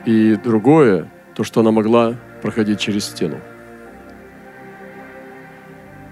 И 0.06 0.36
другое, 0.36 1.12
то, 1.34 1.44
что 1.44 1.62
она 1.62 1.72
могла 1.72 2.14
проходить 2.44 2.80
через 2.80 3.06
стену. 3.06 3.40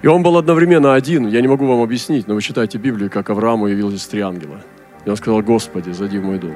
И 0.02 0.08
он 0.08 0.24
был 0.24 0.38
одновременно 0.38 0.96
один. 0.96 1.28
Я 1.28 1.42
не 1.42 1.48
могу 1.48 1.68
вам 1.68 1.82
объяснить, 1.82 2.28
но 2.28 2.34
вы 2.34 2.42
читаете 2.42 2.80
Библию, 2.80 3.10
как 3.12 3.30
Аврааму 3.30 3.68
явилось 3.68 4.06
три 4.08 4.22
ангела. 4.22 4.62
И 5.06 5.10
он 5.10 5.16
сказал, 5.16 5.42
Господи, 5.42 5.92
зайди 5.92 6.18
в 6.18 6.24
мой 6.24 6.40
дом. 6.40 6.56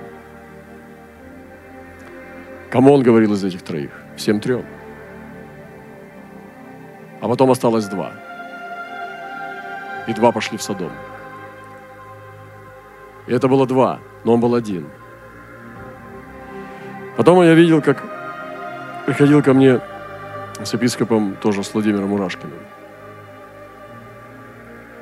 Кому 2.72 2.92
он 2.92 3.04
говорил 3.04 3.34
из 3.34 3.44
этих 3.44 3.62
троих? 3.62 3.92
Всем 4.18 4.40
трем. 4.40 4.66
А 7.22 7.28
потом 7.28 7.52
осталось 7.52 7.86
два. 7.86 8.14
И 10.08 10.14
два 10.14 10.32
пошли 10.32 10.58
в 10.58 10.62
Содом. 10.62 10.92
И 13.28 13.34
это 13.34 13.48
было 13.48 13.66
два, 13.66 14.00
но 14.24 14.34
он 14.34 14.40
был 14.40 14.56
один. 14.56 14.88
Потом 17.16 17.42
я 17.44 17.54
видел, 17.54 17.82
как 17.82 18.04
приходил 19.06 19.42
ко 19.42 19.54
мне 19.54 19.80
с 20.64 20.74
епископом, 20.74 21.36
тоже 21.36 21.64
с 21.64 21.74
Владимиром 21.74 22.12
Урашкиным. 22.14 22.60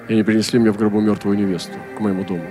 И 0.07 0.13
они 0.13 0.23
принесли 0.23 0.59
мне 0.59 0.71
в 0.71 0.77
гробу 0.77 1.01
мертвую 1.01 1.37
невесту 1.37 1.77
к 1.97 1.99
моему 1.99 2.23
дому. 2.23 2.45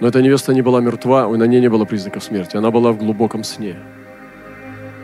Но 0.00 0.08
эта 0.08 0.22
невеста 0.22 0.54
не 0.54 0.62
была 0.62 0.80
мертва, 0.80 1.28
на 1.36 1.44
ней 1.44 1.60
не 1.60 1.68
было 1.68 1.84
признаков 1.84 2.22
смерти. 2.22 2.56
Она 2.56 2.70
была 2.70 2.92
в 2.92 2.98
глубоком 2.98 3.44
сне. 3.44 3.76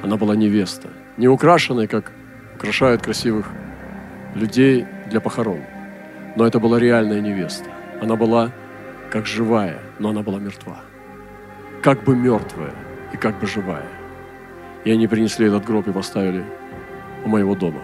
Она 0.02 0.16
была 0.16 0.36
невеста. 0.36 0.88
Не 1.16 1.28
украшенная, 1.28 1.86
как 1.86 2.12
украшают 2.56 3.02
красивых 3.02 3.46
людей 4.34 4.86
для 5.10 5.20
похорон. 5.20 5.60
Но 6.36 6.46
это 6.46 6.60
была 6.60 6.78
реальная 6.78 7.20
невеста. 7.20 7.70
Она 8.00 8.16
была 8.16 8.50
как 9.10 9.26
живая, 9.26 9.78
но 9.98 10.10
она 10.10 10.22
была 10.22 10.38
мертва. 10.38 10.80
Как 11.82 12.04
бы 12.04 12.16
мертвая 12.16 12.72
и 13.12 13.16
как 13.16 13.38
бы 13.40 13.46
живая. 13.46 13.88
И 14.84 14.90
они 14.90 15.06
принесли 15.06 15.46
этот 15.46 15.64
гроб 15.64 15.88
и 15.88 15.92
поставили 15.92 16.44
у 17.24 17.28
моего 17.28 17.54
дома. 17.54 17.80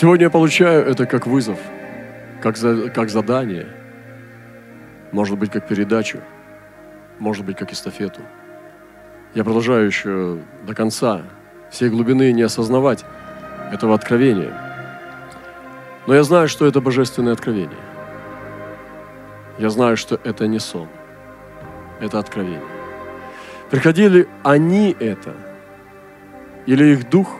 Сегодня 0.00 0.24
я 0.24 0.30
получаю 0.30 0.86
это 0.86 1.04
как 1.04 1.26
вызов, 1.26 1.58
как, 2.40 2.56
за, 2.56 2.88
как 2.88 3.10
задание, 3.10 3.66
может 5.12 5.38
быть, 5.38 5.50
как 5.50 5.68
передачу, 5.68 6.20
может 7.18 7.44
быть, 7.44 7.58
как 7.58 7.70
эстафету. 7.70 8.22
Я 9.34 9.44
продолжаю 9.44 9.84
еще 9.84 10.38
до 10.66 10.74
конца 10.74 11.20
всей 11.70 11.90
глубины 11.90 12.32
не 12.32 12.40
осознавать 12.40 13.04
этого 13.72 13.94
откровения. 13.94 14.54
Но 16.06 16.14
я 16.14 16.22
знаю, 16.22 16.48
что 16.48 16.64
это 16.64 16.80
божественное 16.80 17.34
откровение. 17.34 17.84
Я 19.58 19.68
знаю, 19.68 19.98
что 19.98 20.18
это 20.24 20.46
не 20.46 20.60
сон. 20.60 20.88
Это 22.00 22.18
откровение. 22.18 22.62
Приходили 23.68 24.26
они 24.44 24.96
это? 24.98 25.34
Или 26.64 26.94
их 26.94 27.10
дух 27.10 27.36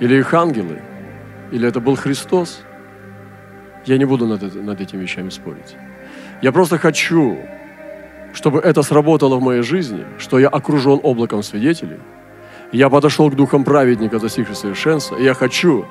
или 0.00 0.16
их 0.16 0.32
ангелы? 0.34 0.80
Или 1.50 1.68
это 1.68 1.80
был 1.80 1.96
Христос? 1.96 2.60
Я 3.84 3.98
не 3.98 4.04
буду 4.04 4.26
над, 4.26 4.54
над 4.54 4.80
этими 4.80 5.02
вещами 5.02 5.30
спорить. 5.30 5.76
Я 6.42 6.52
просто 6.52 6.78
хочу, 6.78 7.38
чтобы 8.32 8.60
это 8.60 8.82
сработало 8.82 9.36
в 9.36 9.42
моей 9.42 9.62
жизни, 9.62 10.04
что 10.18 10.38
я 10.38 10.48
окружен 10.48 11.00
облаком 11.02 11.42
свидетелей. 11.42 11.98
Я 12.70 12.90
подошел 12.90 13.30
к 13.30 13.34
духам 13.34 13.64
праведника, 13.64 14.18
достигших 14.18 14.56
совершенства, 14.56 15.16
и 15.16 15.24
я 15.24 15.34
хочу 15.34 15.86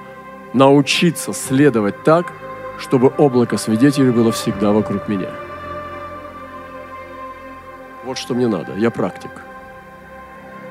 научиться 0.53 1.33
следовать 1.33 2.03
так, 2.03 2.31
чтобы 2.77 3.11
облако 3.17 3.57
свидетелей 3.57 4.11
было 4.11 4.31
всегда 4.31 4.71
вокруг 4.71 5.07
меня. 5.07 5.29
Вот 8.05 8.17
что 8.17 8.35
мне 8.35 8.47
надо. 8.47 8.73
Я 8.75 8.91
практик. 8.91 9.31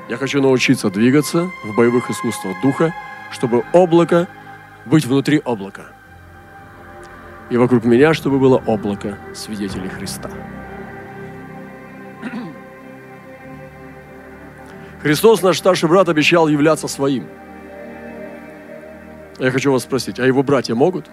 Я 0.09 0.16
хочу 0.16 0.40
научиться 0.40 0.88
двигаться 0.88 1.50
в 1.64 1.76
боевых 1.76 2.09
искусствах 2.09 2.55
духа 2.62 2.95
чтобы 3.30 3.64
облако 3.73 4.28
быть 4.85 5.04
внутри 5.04 5.40
облака. 5.45 5.87
И 7.50 7.56
вокруг 7.56 7.85
меня, 7.85 8.14
чтобы 8.14 8.38
было 8.38 8.62
облако 8.66 9.18
свидетелей 9.35 9.88
Христа. 9.88 10.30
Христос, 15.02 15.42
наш 15.42 15.59
старший 15.59 15.88
брат, 15.88 16.09
обещал 16.09 16.49
являться 16.49 16.88
своим. 16.88 17.26
Я 19.38 19.50
хочу 19.50 19.71
вас 19.71 19.83
спросить, 19.83 20.18
а 20.18 20.26
его 20.26 20.42
братья 20.42 20.75
могут? 20.75 21.11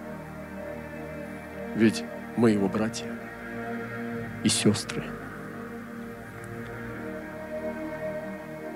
Ведь 1.76 2.04
мы 2.36 2.52
его 2.52 2.68
братья 2.68 3.06
и 4.42 4.48
сестры. 4.48 5.02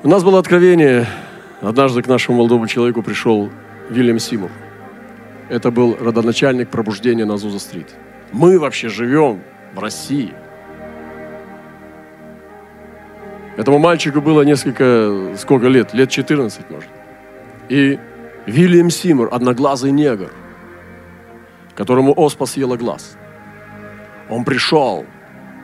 У 0.02 0.08
нас 0.08 0.22
было 0.22 0.38
откровение. 0.38 1.06
Однажды 1.60 2.02
к 2.02 2.06
нашему 2.06 2.38
молодому 2.38 2.66
человеку 2.68 3.02
пришел 3.02 3.50
Вильям 3.90 4.18
Симур. 4.18 4.50
Это 5.48 5.70
был 5.70 5.96
родоначальник 5.98 6.68
пробуждения 6.68 7.24
на 7.24 7.36
Зуза-стрит. 7.36 7.88
Мы 8.32 8.58
вообще 8.58 8.88
живем 8.88 9.42
в 9.74 9.80
России. 9.80 10.32
Этому 13.56 13.78
мальчику 13.78 14.20
было 14.20 14.42
несколько, 14.42 15.34
сколько 15.36 15.66
лет? 15.66 15.94
Лет 15.94 16.10
14, 16.10 16.70
может. 16.70 16.90
И 17.68 17.98
Вильям 18.46 18.88
Симур, 18.88 19.28
одноглазый 19.32 19.90
негр, 19.90 20.30
которому 21.74 22.12
оспа 22.16 22.46
съела 22.46 22.76
глаз. 22.76 23.16
Он 24.28 24.44
пришел 24.44 25.06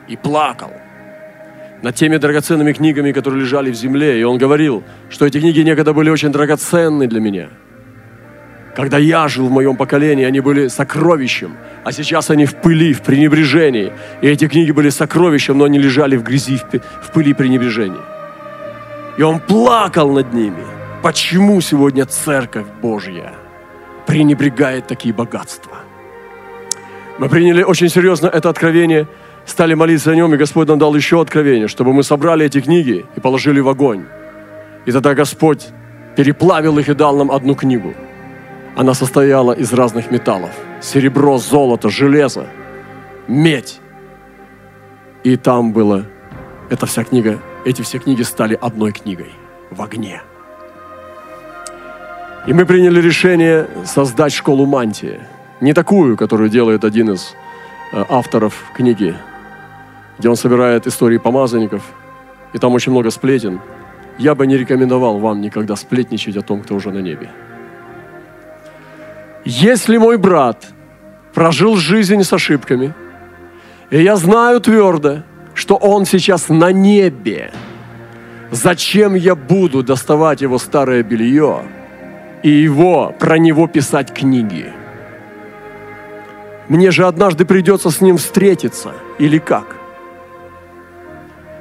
и 0.08 0.16
плакал 0.16 0.72
над 1.84 1.94
теми 1.96 2.16
драгоценными 2.16 2.72
книгами, 2.72 3.12
которые 3.12 3.42
лежали 3.42 3.70
в 3.70 3.74
земле. 3.74 4.18
И 4.18 4.22
он 4.24 4.38
говорил, 4.38 4.82
что 5.10 5.26
эти 5.26 5.38
книги 5.38 5.60
некогда 5.60 5.92
были 5.92 6.08
очень 6.08 6.32
драгоценны 6.32 7.06
для 7.06 7.20
меня. 7.20 7.48
Когда 8.74 8.96
я 8.96 9.28
жил 9.28 9.48
в 9.48 9.50
моем 9.50 9.76
поколении, 9.76 10.24
они 10.24 10.40
были 10.40 10.68
сокровищем, 10.68 11.56
а 11.84 11.92
сейчас 11.92 12.30
они 12.30 12.46
в 12.46 12.54
пыли, 12.54 12.94
в 12.94 13.02
пренебрежении. 13.02 13.92
И 14.22 14.26
эти 14.26 14.48
книги 14.48 14.70
были 14.72 14.88
сокровищем, 14.88 15.58
но 15.58 15.64
они 15.64 15.78
лежали 15.78 16.16
в 16.16 16.22
грязи, 16.22 16.58
в 17.02 17.12
пыли 17.12 17.32
и 17.32 17.34
пренебрежении. 17.34 18.00
И 19.18 19.22
он 19.22 19.38
плакал 19.38 20.10
над 20.10 20.32
ними. 20.32 20.64
Почему 21.02 21.60
сегодня 21.60 22.06
Церковь 22.06 22.66
Божья 22.80 23.34
пренебрегает 24.06 24.86
такие 24.86 25.12
богатства? 25.12 25.72
Мы 27.18 27.28
приняли 27.28 27.62
очень 27.62 27.90
серьезно 27.90 28.28
это 28.28 28.48
откровение– 28.48 29.06
стали 29.46 29.74
молиться 29.74 30.10
о 30.10 30.16
нем, 30.16 30.34
и 30.34 30.36
Господь 30.36 30.68
нам 30.68 30.78
дал 30.78 30.94
еще 30.94 31.20
откровение, 31.20 31.68
чтобы 31.68 31.92
мы 31.92 32.02
собрали 32.02 32.46
эти 32.46 32.60
книги 32.60 33.04
и 33.16 33.20
положили 33.20 33.60
в 33.60 33.68
огонь. 33.68 34.04
И 34.86 34.92
тогда 34.92 35.14
Господь 35.14 35.68
переплавил 36.16 36.78
их 36.78 36.88
и 36.88 36.94
дал 36.94 37.16
нам 37.16 37.30
одну 37.30 37.54
книгу. 37.54 37.94
Она 38.76 38.94
состояла 38.94 39.52
из 39.52 39.72
разных 39.72 40.10
металлов. 40.10 40.50
Серебро, 40.80 41.38
золото, 41.38 41.90
железо, 41.90 42.46
медь. 43.28 43.80
И 45.22 45.36
там 45.36 45.72
было, 45.72 46.04
эта 46.70 46.86
вся 46.86 47.04
книга, 47.04 47.38
эти 47.64 47.82
все 47.82 47.98
книги 47.98 48.22
стали 48.22 48.58
одной 48.60 48.92
книгой 48.92 49.30
в 49.70 49.80
огне. 49.80 50.22
И 52.46 52.52
мы 52.52 52.66
приняли 52.66 53.00
решение 53.00 53.66
создать 53.86 54.32
школу 54.32 54.66
мантии. 54.66 55.20
Не 55.60 55.72
такую, 55.72 56.16
которую 56.16 56.50
делает 56.50 56.84
один 56.84 57.12
из 57.12 57.34
э, 57.92 58.04
авторов 58.08 58.70
книги 58.74 59.14
где 60.18 60.28
он 60.28 60.37
собирает 60.37 60.87
истории 60.87 61.18
помазанников, 61.18 61.83
и 62.52 62.59
там 62.59 62.73
очень 62.73 62.92
много 62.92 63.11
сплетен. 63.11 63.61
Я 64.18 64.35
бы 64.35 64.47
не 64.47 64.56
рекомендовал 64.56 65.18
вам 65.18 65.40
никогда 65.40 65.76
сплетничать 65.76 66.37
о 66.37 66.42
том, 66.42 66.62
кто 66.62 66.75
уже 66.75 66.90
на 66.90 66.99
небе. 66.99 67.30
Если 69.44 69.99
мой 69.99 70.16
брат 70.16 70.64
прожил 71.35 71.76
жизнь 71.76 72.23
с 72.23 72.33
ошибками, 72.33 72.94
и 73.90 74.02
я 74.02 74.16
знаю 74.16 74.61
твердо, 74.61 75.23
что 75.54 75.76
он 75.76 76.06
сейчас 76.06 76.49
на 76.49 76.73
небе, 76.73 77.52
зачем 78.50 79.14
я 79.14 79.35
буду 79.35 79.83
доставать 79.83 80.40
его 80.40 80.59
старое 80.59 81.02
белье 81.02 81.62
и 82.42 82.50
его, 82.50 83.14
про 83.18 83.38
него 83.38 83.66
писать 83.66 84.14
книги? 84.14 84.72
Мне 86.68 86.90
же 86.90 87.07
однажды 87.07 87.44
придется 87.44 87.90
с 87.90 88.00
ним 88.00 88.16
встретиться, 88.16 88.92
или 89.18 89.38
как? 89.38 89.73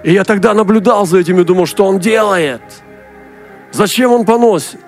И 0.04 0.12
я 0.12 0.24
тогда 0.26 0.54
наблюдал 0.54 1.06
за 1.06 1.20
этим 1.20 1.40
и 1.40 1.44
думал, 1.44 1.66
что 1.66 1.86
он 1.86 2.00
делает. 2.00 2.62
Зачем 3.72 4.12
он 4.12 4.26
поносит? 4.26 4.82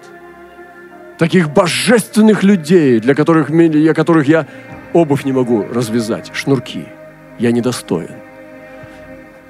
Таких 1.18 1.50
божественных 1.50 2.44
людей, 2.44 3.00
для 3.00 3.16
которых, 3.16 3.50
для 3.50 3.94
которых 3.94 4.28
я 4.28 4.46
обувь 4.94 5.24
не 5.24 5.32
могу 5.32 5.66
развязать, 5.74 6.32
шнурки. 6.34 6.86
Я 7.40 7.52
недостоин. 7.52 8.12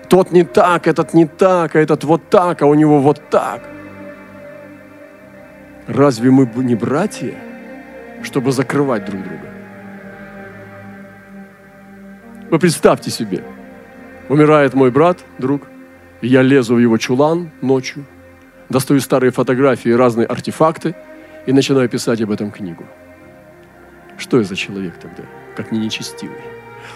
Тот 0.08 0.32
не 0.32 0.43
так, 0.43 0.88
этот 0.88 1.15
не 1.15 1.25
так, 1.25 1.75
а 1.75 1.80
этот 1.80 2.04
вот 2.04 2.30
так, 2.30 2.62
а 2.62 2.67
у 2.67 2.75
него 2.75 2.99
вот 2.99 3.19
так. 3.32 3.63
Разве 5.88 6.30
мы 6.30 6.47
не 6.58 6.75
братья, 6.75 7.34
чтобы 8.21 8.51
закрывать 8.51 9.06
друг 9.06 9.23
друга? 9.23 9.49
Вы 12.51 12.60
представьте 12.60 13.10
себе– 13.10 13.43
Умирает 14.27 14.73
мой 14.73 14.89
брат, 14.89 15.19
друг, 15.38 15.63
и 16.21 16.27
я 16.27 16.41
лезу 16.41 16.75
в 16.75 16.79
его 16.79 16.97
чулан 16.97 17.51
ночью, 17.61 18.05
достаю 18.69 18.99
старые 18.99 19.31
фотографии, 19.31 19.89
разные 19.89 20.25
артефакты 20.25 20.95
и 21.45 21.53
начинаю 21.53 21.88
писать 21.89 22.21
об 22.21 22.31
этом 22.31 22.51
книгу. 22.51 22.85
Что 24.17 24.38
я 24.38 24.43
за 24.43 24.55
человек 24.55 24.95
тогда, 24.99 25.23
как 25.55 25.71
не 25.71 25.79
нечестивый? 25.79 26.41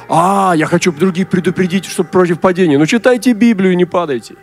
А, 0.08 0.54
я 0.56 0.66
хочу 0.66 0.92
других 0.92 1.30
предупредить, 1.30 1.86
чтобы 1.86 2.10
против 2.10 2.40
падения. 2.40 2.80
Ну, 2.80 2.86
читайте 2.88 3.34
Библию, 3.34 3.76
не 3.78 3.86
падайте. 3.86 4.36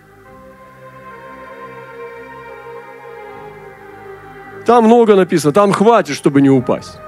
Там 4.64 4.85
много 4.85 5.16
написано, 5.16 5.53
там 5.53 5.72
хватит, 5.72 6.14
чтобы 6.14 6.40
не 6.40 6.51
упасть. 6.51 6.99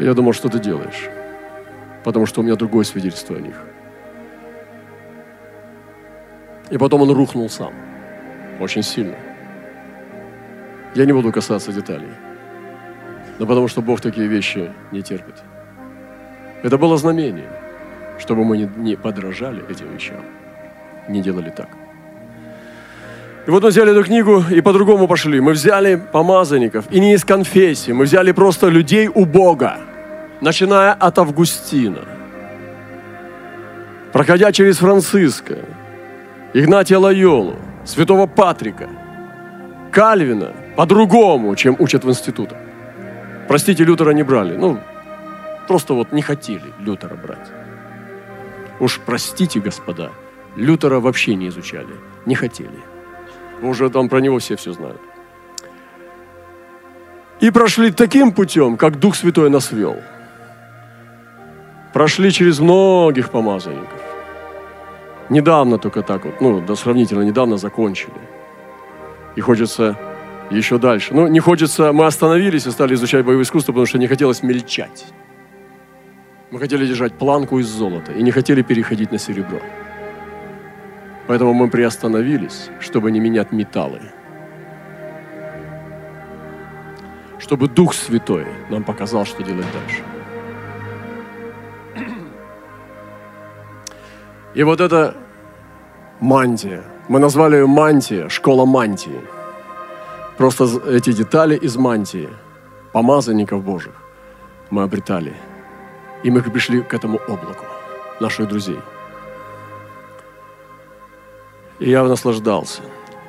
Я 0.00 0.14
думал, 0.14 0.32
что 0.32 0.48
ты 0.48 0.58
делаешь 0.58 1.08
потому 2.08 2.24
что 2.24 2.40
у 2.40 2.42
меня 2.42 2.56
другое 2.56 2.84
свидетельство 2.84 3.36
о 3.36 3.40
них. 3.40 3.54
И 6.70 6.78
потом 6.78 7.02
он 7.02 7.10
рухнул 7.10 7.50
сам, 7.50 7.74
очень 8.60 8.82
сильно. 8.82 9.16
Я 10.94 11.04
не 11.04 11.12
буду 11.12 11.30
касаться 11.32 11.70
деталей, 11.70 12.08
но 13.38 13.46
потому 13.46 13.68
что 13.68 13.82
Бог 13.82 14.00
такие 14.00 14.26
вещи 14.26 14.72
не 14.90 15.02
терпит. 15.02 15.34
Это 16.62 16.78
было 16.78 16.96
знамение, 16.96 17.50
чтобы 18.18 18.42
мы 18.42 18.56
не, 18.56 18.96
подражали 18.96 19.62
этим 19.70 19.92
вещам, 19.94 20.24
не 21.08 21.20
делали 21.20 21.50
так. 21.50 21.68
И 23.46 23.50
вот 23.50 23.62
мы 23.62 23.68
взяли 23.68 23.90
эту 23.90 24.02
книгу 24.02 24.44
и 24.50 24.62
по-другому 24.62 25.08
пошли. 25.08 25.40
Мы 25.40 25.52
взяли 25.52 26.00
помазанников, 26.12 26.86
и 26.90 27.00
не 27.00 27.12
из 27.12 27.24
конфессии, 27.26 27.92
мы 27.92 28.04
взяли 28.04 28.32
просто 28.32 28.68
людей 28.68 29.10
у 29.14 29.26
Бога– 29.26 29.76
начиная 30.40 30.92
от 30.92 31.18
Августина, 31.18 32.04
проходя 34.12 34.52
через 34.52 34.78
Франциска, 34.78 35.58
Игнатия 36.54 36.98
Лайолу, 36.98 37.56
святого 37.84 38.26
Патрика, 38.26 38.88
Кальвина, 39.90 40.52
по-другому, 40.76 41.54
чем 41.56 41.76
учат 41.78 42.04
в 42.04 42.08
институтах. 42.08 42.58
Простите, 43.48 43.84
Лютера 43.84 44.10
не 44.10 44.22
брали. 44.22 44.56
Ну, 44.56 44.78
просто 45.66 45.94
вот 45.94 46.12
не 46.12 46.22
хотели 46.22 46.62
Лютера 46.78 47.16
брать. 47.16 47.50
Уж 48.80 49.00
простите, 49.04 49.60
господа, 49.60 50.10
Лютера 50.56 51.00
вообще 51.00 51.34
не 51.34 51.48
изучали, 51.48 51.94
не 52.26 52.34
хотели. 52.34 52.78
Уже 53.62 53.90
там 53.90 54.08
про 54.08 54.20
него 54.20 54.38
все 54.38 54.56
все 54.56 54.72
знают. 54.72 55.00
И 57.40 57.50
прошли 57.50 57.90
таким 57.90 58.32
путем, 58.32 58.76
как 58.76 58.98
Дух 58.98 59.16
Святой 59.16 59.50
нас 59.50 59.72
вел– 59.72 59.96
прошли 61.98 62.30
через 62.30 62.60
многих 62.60 63.30
помазанников. 63.30 64.00
Недавно 65.30 65.78
только 65.78 66.02
так 66.02 66.24
вот, 66.24 66.40
ну, 66.40 66.60
да 66.60 66.76
сравнительно 66.76 67.24
недавно 67.24 67.56
закончили. 67.56 68.20
И 69.34 69.40
хочется 69.40 69.96
еще 70.52 70.78
дальше. 70.78 71.12
Ну, 71.12 71.26
не 71.26 71.40
хочется, 71.40 71.92
мы 71.92 72.06
остановились 72.06 72.66
и 72.66 72.70
стали 72.70 72.94
изучать 72.94 73.24
боевое 73.24 73.42
искусство, 73.42 73.72
потому 73.72 73.86
что 73.86 73.98
не 73.98 74.06
хотелось 74.06 74.44
мельчать. 74.44 75.06
Мы 76.52 76.60
хотели 76.60 76.86
держать 76.86 77.14
планку 77.18 77.58
из 77.58 77.66
золота 77.66 78.12
и 78.12 78.22
не 78.22 78.30
хотели 78.30 78.62
переходить 78.62 79.10
на 79.10 79.18
серебро. 79.18 79.58
Поэтому 81.26 81.52
мы 81.52 81.68
приостановились, 81.68 82.70
чтобы 82.78 83.10
не 83.10 83.18
менять 83.20 83.50
металлы. 83.50 84.00
Чтобы 87.40 87.66
Дух 87.66 87.92
Святой 87.92 88.46
нам 88.70 88.84
показал, 88.84 89.26
что 89.26 89.42
делать 89.42 89.66
дальше. 89.72 90.17
И 94.58 94.64
вот 94.64 94.80
эта 94.80 95.14
мантия, 96.18 96.82
мы 97.06 97.20
назвали 97.20 97.58
ее 97.58 97.68
мантия, 97.68 98.28
школа 98.28 98.64
мантии. 98.64 99.20
Просто 100.36 100.64
эти 100.88 101.12
детали 101.12 101.54
из 101.54 101.76
мантии, 101.76 102.28
помазанников 102.92 103.62
Божьих, 103.62 103.94
мы 104.70 104.82
обретали. 104.82 105.32
И 106.24 106.30
мы 106.32 106.42
пришли 106.42 106.82
к 106.82 106.92
этому 106.92 107.20
облаку, 107.28 107.66
наших 108.18 108.48
друзей. 108.48 108.80
И 111.78 111.90
я 111.90 112.02
наслаждался, 112.02 112.82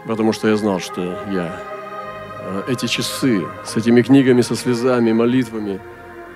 потому 0.08 0.34
что 0.34 0.48
я 0.48 0.58
знал, 0.58 0.80
что 0.80 1.00
я 1.32 1.62
э, 2.40 2.64
эти 2.70 2.88
часы 2.88 3.46
с 3.64 3.78
этими 3.78 4.02
книгами, 4.02 4.42
со 4.42 4.56
слезами, 4.56 5.12
молитвами, 5.12 5.80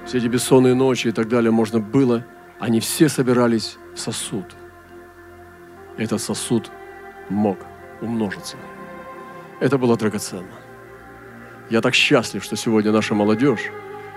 все 0.05 0.19
эти 0.19 0.27
бессонные 0.27 0.75
ночи 0.75 1.07
и 1.07 1.11
так 1.11 1.29
далее 1.29 1.49
можно 1.49 1.79
было, 1.79 2.23
они 2.59 2.79
все 2.79 3.09
собирались 3.09 3.79
в 3.95 3.99
сосуд. 3.99 4.55
Этот 5.97 6.21
сосуд 6.21 6.71
мог 7.29 7.57
умножиться. 8.01 8.57
Это 9.59 9.77
было 9.77 9.95
драгоценно. 9.95 10.55
Я 11.69 11.81
так 11.81 11.93
счастлив, 11.93 12.43
что 12.43 12.55
сегодня 12.55 12.91
наша 12.91 13.13
молодежь 13.13 13.71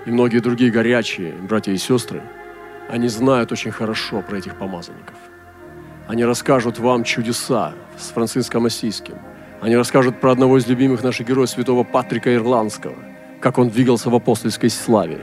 и 0.07 0.11
многие 0.11 0.39
другие 0.39 0.71
горячие 0.71 1.33
братья 1.33 1.73
и 1.73 1.77
сестры, 1.77 2.23
они 2.89 3.09
знают 3.09 3.53
очень 3.53 3.71
хорошо 3.71 4.23
про 4.23 4.39
этих 4.39 4.57
помазанников. 4.57 5.17
Они 6.09 6.25
расскажут 6.25 6.79
вам 6.79 7.05
чудеса 7.05 7.75
с 7.99 8.11
Франциском 8.11 8.67
Осийским. 8.67 9.19
Они 9.61 9.77
расскажут 9.77 10.21
про 10.21 10.33
одного 10.33 10.59
из 10.59 10.67
любимых 10.67 11.03
наших 11.03 11.27
героев, 11.27 11.51
святого 11.51 11.83
Патрика 11.83 12.35
Ирландского, 12.35 12.97
как 13.41 13.59
он 13.59 13.71
двигался 13.71 14.11
в 14.11 14.15
апостольской 14.15 14.71
славе. 14.71 15.21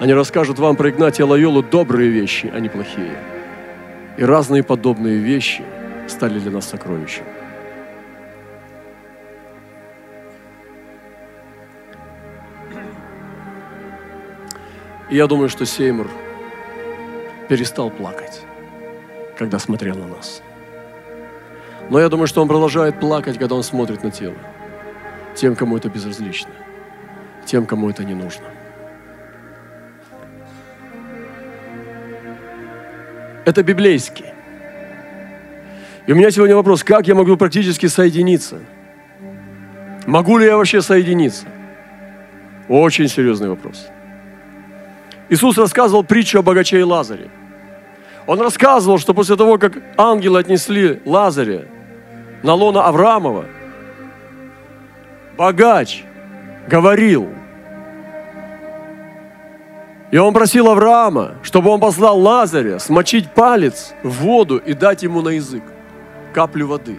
Они 0.00 0.14
расскажут 0.14 0.58
вам 0.58 0.76
про 0.76 0.90
Игнатия 0.90 1.24
Лайолу 1.24 1.62
добрые 1.62 2.10
вещи, 2.10 2.50
а 2.54 2.60
не 2.60 2.68
плохие. 2.68 3.35
И 4.16 4.24
разные 4.24 4.62
подобные 4.62 5.18
вещи 5.18 5.62
стали 6.08 6.38
для 6.38 6.50
нас 6.50 6.66
сокровищем. 6.66 7.24
И 15.10 15.16
я 15.16 15.26
думаю, 15.26 15.48
что 15.48 15.66
Сеймур 15.66 16.10
перестал 17.48 17.90
плакать, 17.90 18.42
когда 19.38 19.58
смотрел 19.58 19.96
на 19.96 20.08
нас. 20.08 20.42
Но 21.90 22.00
я 22.00 22.08
думаю, 22.08 22.26
что 22.26 22.42
он 22.42 22.48
продолжает 22.48 22.98
плакать, 22.98 23.38
когда 23.38 23.54
он 23.54 23.62
смотрит 23.62 24.02
на 24.02 24.10
тело. 24.10 24.36
Тем, 25.34 25.54
кому 25.54 25.76
это 25.76 25.88
безразлично. 25.88 26.50
Тем, 27.44 27.66
кому 27.66 27.90
это 27.90 28.02
не 28.02 28.14
нужно. 28.14 28.46
Это 33.46 33.62
библейский. 33.62 34.24
И 36.06 36.12
у 36.12 36.16
меня 36.16 36.32
сегодня 36.32 36.56
вопрос, 36.56 36.82
как 36.82 37.06
я 37.06 37.14
могу 37.14 37.36
практически 37.36 37.86
соединиться? 37.86 38.58
Могу 40.04 40.38
ли 40.38 40.46
я 40.46 40.56
вообще 40.56 40.82
соединиться? 40.82 41.46
Очень 42.68 43.06
серьезный 43.06 43.48
вопрос. 43.48 43.86
Иисус 45.28 45.56
рассказывал 45.58 46.02
притчу 46.02 46.40
о 46.40 46.42
богаче 46.42 46.80
и 46.80 46.82
Лазаре. 46.82 47.30
Он 48.26 48.40
рассказывал, 48.40 48.98
что 48.98 49.14
после 49.14 49.36
того, 49.36 49.58
как 49.58 49.74
ангелы 49.96 50.40
отнесли 50.40 51.00
Лазаря 51.04 51.66
на 52.42 52.54
лона 52.54 52.82
Авраамова, 52.86 53.44
богач 55.36 56.02
говорил, 56.68 57.28
и 60.16 60.18
он 60.18 60.32
просил 60.32 60.70
Авраама, 60.70 61.34
чтобы 61.42 61.68
он 61.68 61.78
послал 61.78 62.18
Лазаря 62.18 62.78
смочить 62.78 63.30
палец 63.32 63.92
в 64.02 64.22
воду 64.22 64.56
и 64.56 64.72
дать 64.72 65.02
ему 65.02 65.20
на 65.20 65.28
язык 65.28 65.62
каплю 66.32 66.66
воды. 66.66 66.98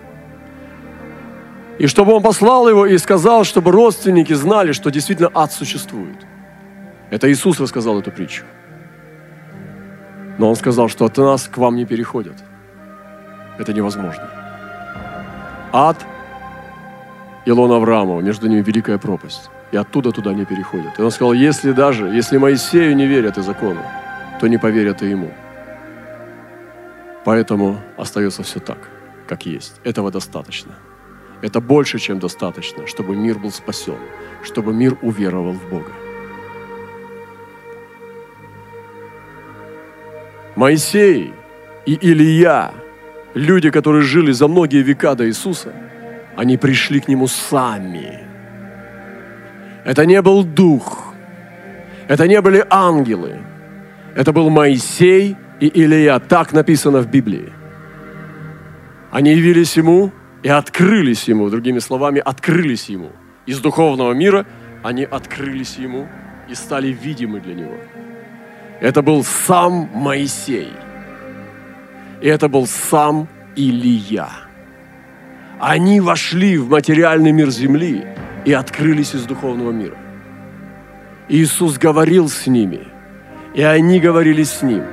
И 1.80 1.88
чтобы 1.88 2.13
он 2.13 2.21
послал 2.21 2.69
его 2.69 2.86
и 2.86 2.95
сказал, 2.99 3.43
чтобы 3.43 3.71
родственники 3.71 4.34
знали, 4.34 4.71
что 4.71 4.91
действительно 4.91 5.32
ад 5.34 5.51
существует. 5.51 6.27
Это 7.10 7.27
Иисус 7.32 7.60
рассказал 7.60 7.97
эту 7.97 8.12
притчу. 8.12 8.43
Но 10.38 10.49
Он 10.49 10.56
сказал, 10.56 10.88
что 10.88 11.06
от 11.06 11.17
нас 11.17 11.47
к 11.47 11.58
вам 11.58 11.75
не 11.75 11.86
переходят. 11.86 12.36
Это 13.58 13.73
невозможно. 13.73 14.30
Ад 15.73 15.97
и 17.45 17.51
лон 17.51 17.71
Авраамова, 17.71 18.21
между 18.21 18.47
ними 18.47 18.62
великая 18.62 18.99
пропасть. 18.99 19.49
И 19.71 19.77
оттуда 19.77 20.12
туда 20.12 20.34
не 20.34 20.45
переходят. 20.45 20.99
И 20.99 21.01
он 21.01 21.12
сказал, 21.12 21.34
если 21.34 21.71
даже, 21.71 22.06
если 22.06 22.38
Моисею 22.38 22.95
не 22.95 23.06
верят 23.06 23.38
и 23.38 23.41
закону, 23.41 23.82
то 24.39 24.47
не 24.47 24.58
поверят 24.58 25.01
и 25.01 25.10
ему. 25.10 25.32
Поэтому 27.25 27.77
остается 27.97 28.43
все 28.43 28.60
так, 28.60 28.89
как 29.27 29.45
есть. 29.45 29.82
Этого 29.84 30.12
достаточно. 30.12 30.71
Это 31.41 31.60
больше, 31.60 31.99
чем 31.99 32.19
достаточно, 32.19 32.88
чтобы 32.88 33.15
мир 33.15 33.38
был 33.38 33.51
спасен, 33.51 33.97
чтобы 34.43 34.73
мир 34.73 34.97
уверовал 35.01 35.53
в 35.53 35.69
Бога. 35.69 35.91
Моисей 40.56 41.34
и 41.86 41.97
Илья, 42.01 42.71
люди, 43.36 43.69
которые 43.69 44.01
жили 44.01 44.32
за 44.32 44.47
многие 44.47 44.82
века 44.82 45.13
до 45.13 45.27
Иисуса, 45.27 45.73
они 46.36 46.58
пришли 46.58 46.99
к 46.99 47.08
Нему 47.08 47.27
сами. 47.27 48.26
Это 49.88 50.06
не 50.06 50.21
был 50.21 50.43
дух, 50.43 51.13
это 52.10 52.28
не 52.28 52.41
были 52.41 52.62
ангелы, 52.69 53.39
это 54.15 54.34
был 54.34 54.50
Моисей 54.50 55.38
и 55.62 55.71
Илья, 55.82 56.19
так 56.19 56.52
написано 56.52 57.00
в 57.00 57.10
Библии. 57.10 57.54
Они 59.12 59.32
явились 59.32 59.78
Ему 59.78 60.12
и 60.43 60.50
открылись 60.50 61.30
Ему, 61.30 61.50
другими 61.50 61.80
словами, 61.80 62.19
открылись 62.19 62.89
Ему. 62.89 63.12
Из 63.45 63.62
духовного 63.62 64.12
мира 64.12 64.45
они 64.84 65.06
открылись 65.06 65.78
Ему 65.78 66.06
и 66.50 66.54
стали 66.54 66.89
видимы 66.89 67.39
для 67.39 67.54
Него. 67.54 67.78
Это 68.82 69.02
был 69.02 69.23
сам 69.23 69.89
Моисей. 69.93 70.73
И 72.19 72.28
это 72.28 72.50
был 72.50 72.67
сам 72.67 73.30
Илия. 73.56 74.28
Они 75.62 76.02
вошли 76.02 76.58
в 76.58 76.69
материальный 76.69 77.32
мир 77.32 77.50
земли 77.52 78.06
и 78.47 78.53
открылись 78.53 79.13
из 79.13 79.25
духовного 79.25 79.71
мира. 79.71 79.97
Иисус 81.27 81.77
говорил 81.77 82.29
с 82.29 82.47
ними, 82.47 82.79
и 83.53 83.62
они 83.62 83.99
говорили 83.99 84.43
с 84.43 84.62
Ним, 84.62 84.86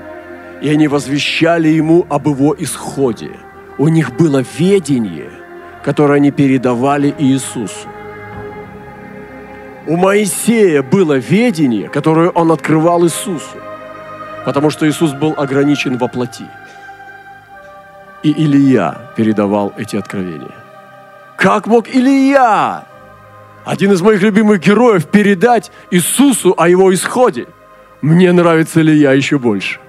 и 0.61 0.69
они 0.69 0.89
возвещали 0.89 1.69
Ему 1.69 2.05
об 2.11 2.27
Его 2.27 2.57
исходе. 2.59 3.31
У 3.79 3.87
них 3.87 4.17
было 4.17 4.43
ведение, 4.59 5.31
которое 5.85 6.15
они 6.15 6.33
передавали 6.33 7.15
Иисусу. 7.17 7.89
У 9.87 9.97
Моисея 9.97 10.83
было 10.83 11.17
ведение, 11.17 11.89
которое 11.89 12.31
он 12.31 12.51
открывал 12.51 13.05
Иисусу. 13.05 13.57
Потому 14.45 14.71
что 14.71 14.89
Иисус 14.89 15.13
был 15.13 15.33
ограничен 15.37 15.97
во 15.97 16.09
плоти. 16.09 16.49
И 18.25 18.33
Илья 18.33 18.97
передавал 19.17 19.73
эти 19.79 19.95
откровения. 19.95 20.57
Как 21.37 21.69
мог 21.69 21.89
Илья, 21.89 22.85
один 23.65 23.93
из 23.93 24.03
моих 24.03 24.23
любимых 24.23 24.61
героев, 24.61 25.07
передать 25.07 25.71
Иисусу 25.91 26.55
о 26.57 26.69
его 26.69 26.93
исходе? 26.93 27.47
Мне 28.03 28.33
нравится 28.33 28.81
Илья 28.81 29.13
еще 29.13 29.39
больше. 29.39 29.81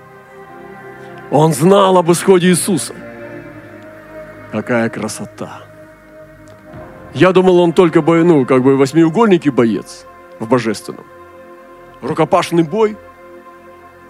Он 1.31 1.53
знал 1.53 1.97
об 1.97 2.11
исходе 2.11 2.47
Иисуса. 2.47 2.93
Какая 4.51 4.89
красота. 4.89 5.63
Я 7.13 7.31
думал, 7.31 7.59
он 7.59 7.73
только 7.73 8.01
бой, 8.01 8.23
ну, 8.23 8.45
как 8.45 8.63
бы 8.63 8.77
восьмиугольники 8.77 9.49
боец 9.49 10.05
в 10.39 10.47
божественном. 10.47 11.05
Рукопашный 12.01 12.63
бой– 12.63 12.97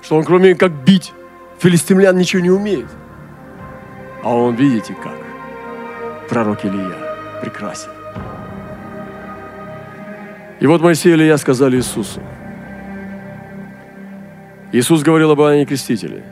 что 0.05 0.17
он 0.17 0.23
кроме 0.23 0.53
как 0.53 0.71
бить 0.71 1.13
филистимлян 1.57 2.15
ничего 2.15 2.41
не 2.41 2.51
умеет. 2.51 2.85
А 4.23 4.29
он, 4.29 4.55
видите 4.55 4.93
как, 4.93 5.17
пророк 6.29 6.63
Илья 6.63 7.17
прекрасен. 7.41 7.94
И 10.59 10.67
вот 10.67 10.81
Моисей 10.81 11.11
и 11.11 11.15
Илья 11.15 11.37
сказали 11.37 11.77
Иисусу. 11.77 12.21
Иисус 14.71 15.03
говорил 15.03 15.31
об 15.31 15.39
Иоанне 15.41 15.65
Крестителе. 15.65 16.23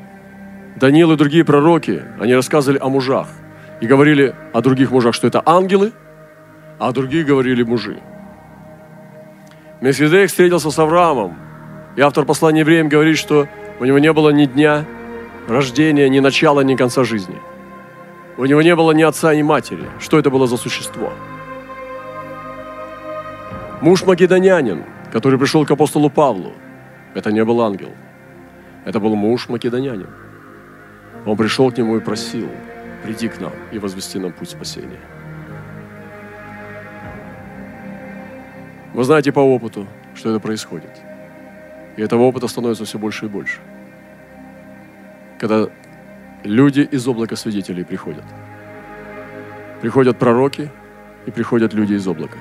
Даниил 0.75 1.11
и 1.11 1.17
другие 1.17 1.43
пророки, 1.43 2.03
они 2.19 2.33
рассказывали 2.33 2.79
о 2.79 2.89
мужах. 2.89 3.27
И 3.81 3.87
говорили 3.87 4.33
о 4.53 4.61
других 4.61 4.91
мужах, 4.91 5.13
что 5.13 5.27
это 5.27 5.41
ангелы, 5.45 5.91
а 6.79 6.91
другие 6.91 7.23
говорили 7.23 7.63
мужи. 7.63 7.97
Мельхиседек 9.81 10.29
встретился 10.29 10.71
с 10.71 10.79
Авраамом. 10.79 11.37
И 11.95 12.01
автор 12.01 12.25
послания 12.25 12.61
евреям 12.61 12.89
говорит, 12.89 13.17
что 13.17 13.47
у 13.79 13.85
него 13.85 13.99
не 13.99 14.11
было 14.13 14.29
ни 14.29 14.45
дня 14.45 14.85
рождения, 15.47 16.09
ни 16.09 16.19
начала, 16.19 16.61
ни 16.61 16.75
конца 16.75 17.03
жизни. 17.03 17.35
У 18.37 18.45
него 18.45 18.61
не 18.61 18.75
было 18.75 18.93
ни 18.93 19.03
отца, 19.03 19.35
ни 19.35 19.43
матери. 19.43 19.83
Что 19.99 20.17
это 20.17 20.29
было 20.29 20.47
за 20.47 20.57
существо? 20.57 21.11
Муж 23.83 24.03
македонянин, 24.03 24.83
который 25.11 25.37
пришел 25.37 25.65
к 25.65 25.71
апостолу 25.71 26.09
Павлу, 26.09 26.53
это 27.13 27.31
не 27.31 27.45
был 27.45 27.61
ангел. 27.61 27.91
Это 28.85 28.99
был 28.99 29.15
муж 29.15 29.49
македонянин. 29.49 30.09
Он 31.25 31.37
пришел 31.37 31.71
к 31.71 31.77
нему 31.77 31.97
и 31.97 31.99
просил, 31.99 32.49
приди 33.03 33.27
к 33.27 33.39
нам 33.39 33.53
и 33.71 33.77
возвести 33.77 34.19
нам 34.19 34.31
путь 34.31 34.49
спасения. 34.49 34.99
Вы 38.93 39.03
знаете 39.03 39.31
по 39.31 39.41
опыту, 39.41 39.85
что 40.15 40.31
это 40.31 40.39
происходит– 40.39 40.91
и 41.97 42.01
этого 42.01 42.23
опыта 42.23 42.47
становится 42.47 42.85
все 42.85 42.97
больше 42.97 43.25
и 43.25 43.29
больше. 43.29 43.59
Когда 45.39 45.67
люди 46.43 46.81
из 46.81 47.07
облака 47.07 47.35
свидетелей 47.35 47.83
приходят. 47.83 48.25
приходят 49.81 50.17
пророки 50.17 50.71
и 51.25 51.31
приходят 51.31 51.73
люди 51.73 51.93
из 51.93 52.07
облака. 52.07 52.37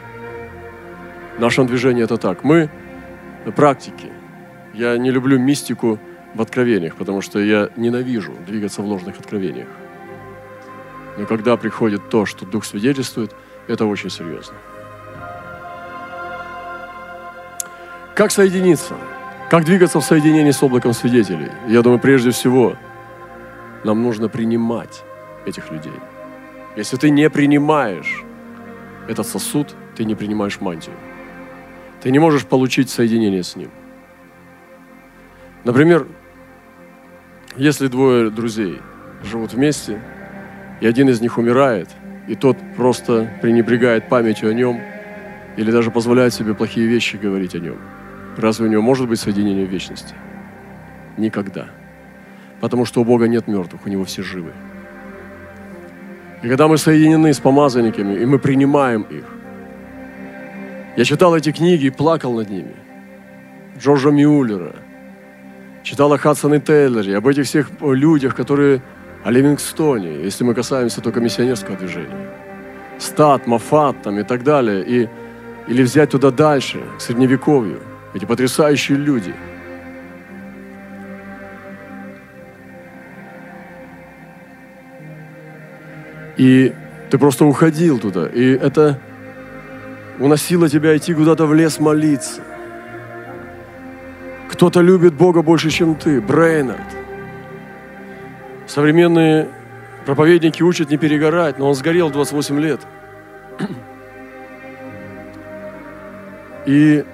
В 1.37 1.41
нашем 1.41 1.67
движении 1.67 2.05
это 2.05 2.17
так. 2.17 2.45
Мы 2.45 2.71
практики. 3.57 4.11
Я 4.75 4.97
не 4.99 5.11
люблю 5.11 5.39
мистику 5.39 5.99
в 6.35 6.41
откровениях, 6.41 6.97
потому 6.97 7.21
что 7.21 7.39
я 7.39 7.71
ненавижу 7.77 8.33
двигаться 8.47 8.83
в 8.83 8.87
ложных 8.87 9.19
откровениях. 9.19 9.69
Но 11.19 11.27
когда 11.27 11.57
приходит 11.57 12.09
то, 12.09 12.27
что 12.27 12.47
Дух 12.47 12.65
свидетельствует, 12.65 13.35
это 13.69 13.87
очень 13.87 14.11
серьезно. 14.11 14.55
Как 18.15 18.31
соединиться? 18.31 18.95
Как 19.51 19.65
двигаться 19.65 20.01
в 20.01 20.05
соединении 20.05 20.51
с 20.51 20.63
облаком 20.63 20.93
свидетелей? 20.93 21.51
Я 21.69 21.83
думаю, 21.83 21.99
прежде 21.99 22.31
всего, 22.31 22.77
нам 23.85 24.03
нужно 24.03 24.29
принимать 24.29 25.03
этих 25.45 25.71
людей. 25.71 25.93
Если 26.77 26.97
ты 26.97 27.11
не 27.11 27.29
принимаешь 27.29 28.23
этот 29.09 29.27
сосуд, 29.27 29.75
ты 29.97 30.05
не 30.05 30.15
принимаешь 30.15 30.61
мантию. 30.61 30.97
Ты 32.03 32.11
не 32.11 32.19
можешь 32.19 32.47
получить 32.47 32.91
соединение 32.91 33.43
с 33.43 33.55
ним. 33.55 33.71
Например, 35.65 36.07
если 37.57 37.87
двое 37.87 38.31
друзей 38.31 38.81
живут 39.23 39.53
вместе, 39.53 40.01
и 40.81 40.87
один 40.87 41.09
из 41.09 41.21
них 41.21 41.39
умирает, 41.39 41.89
и 42.27 42.35
тот 42.35 42.57
просто 42.77 43.31
пренебрегает 43.41 44.09
памятью 44.09 44.51
о 44.51 44.55
нем, 44.55 44.81
или 45.57 45.71
даже 45.71 45.91
позволяет 45.91 46.35
себе 46.35 46.55
плохие 46.55 46.87
вещи 46.87 47.17
говорить 47.17 47.55
о 47.55 47.61
нем, 47.61 47.77
разве 48.37 48.67
у 48.67 48.69
него 48.69 48.83
может 48.83 49.09
быть 49.09 49.21
соединение 49.21 49.67
в 49.67 49.71
вечности? 49.71 50.15
Никогда. 51.17 51.69
Потому 52.61 52.85
что 52.85 53.01
у 53.01 53.05
Бога 53.05 53.29
нет 53.29 53.47
мертвых, 53.47 53.87
у 53.87 53.89
Него 53.89 54.05
все 54.05 54.23
живы. 54.23 54.53
И 56.43 56.49
когда 56.49 56.67
мы 56.67 56.79
соединены 56.79 57.33
с 57.33 57.39
помазанниками, 57.39 58.15
и 58.15 58.25
мы 58.25 58.39
принимаем 58.39 59.03
их, 59.03 59.25
я 60.97 61.05
читал 61.05 61.37
эти 61.37 61.53
книги 61.53 61.87
и 61.87 61.91
плакал 61.91 62.35
над 62.35 62.51
ними. 62.51 62.75
Джорджа 63.79 64.11
Мюллера, 64.11 64.75
читал 65.83 66.13
о 66.13 66.19
Хадсоне 66.19 66.61
Тейлоре, 66.61 67.17
об 67.17 67.27
этих 67.27 67.47
всех 67.47 67.71
людях, 67.81 68.35
которые 68.35 68.83
о 69.25 69.31
Ливингстоне, 69.31 70.23
если 70.23 70.45
мы 70.45 70.55
касаемся 70.55 71.01
только 71.01 71.21
миссионерского 71.21 71.77
движения. 71.77 72.29
Стат, 72.99 73.47
Мафат 73.47 74.03
там 74.03 74.19
и 74.19 74.23
так 74.23 74.45
далее. 74.45 74.85
И, 74.87 75.09
или 75.69 75.83
взять 75.83 76.11
туда 76.11 76.31
дальше, 76.31 76.81
к 76.99 77.01
Средневековью. 77.01 77.81
Эти 78.15 78.25
потрясающие 78.25 78.99
люди. 78.99 79.35
И 86.37 86.73
ты 87.11 87.19
просто 87.19 87.45
уходил 87.45 87.99
туда. 87.99 88.27
И 88.27 88.45
это 88.45 88.99
уносило 90.19 90.69
тебя 90.69 90.97
идти 90.97 91.15
куда-то 91.15 91.47
в 91.47 91.55
лес 91.55 91.81
молиться. 91.81 92.43
Кто-то 94.51 94.81
любит 94.81 95.15
Бога 95.15 95.43
больше, 95.43 95.71
чем 95.71 95.95
ты. 95.95 96.21
Брейнард. 96.21 96.81
Современные 98.67 99.49
проповедники 100.05 100.63
учат 100.63 100.91
не 100.91 100.99
перегорать, 100.99 101.59
но 101.59 101.69
он 101.69 101.75
сгорел 101.75 102.09
в 102.09 102.13
28 102.13 102.61
лет. 102.61 102.81
И 106.67 107.05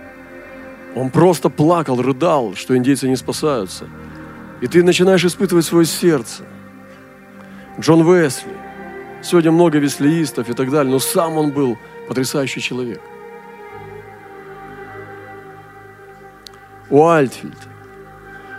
он 0.94 1.10
просто 1.10 1.48
плакал, 1.48 2.02
рыдал, 2.02 2.54
что 2.54 2.76
индейцы 2.76 3.08
не 3.08 3.16
спасаются. 3.16 3.86
И 4.60 4.66
ты 4.66 4.82
начинаешь 4.82 5.24
испытывать 5.24 5.64
свое 5.64 5.86
сердце. 5.86 6.42
Джон 7.80 8.02
Весли. 8.02 8.52
Сегодня 9.22 9.52
много 9.52 9.78
веслеистов 9.78 10.48
и 10.48 10.52
так 10.52 10.70
далее, 10.70 10.92
но 10.92 10.98
сам 10.98 11.38
он 11.38 11.50
был 11.50 11.76
потрясающий 12.08 12.60
человек. 12.60 13.00
Уальтфильд. 16.90 17.58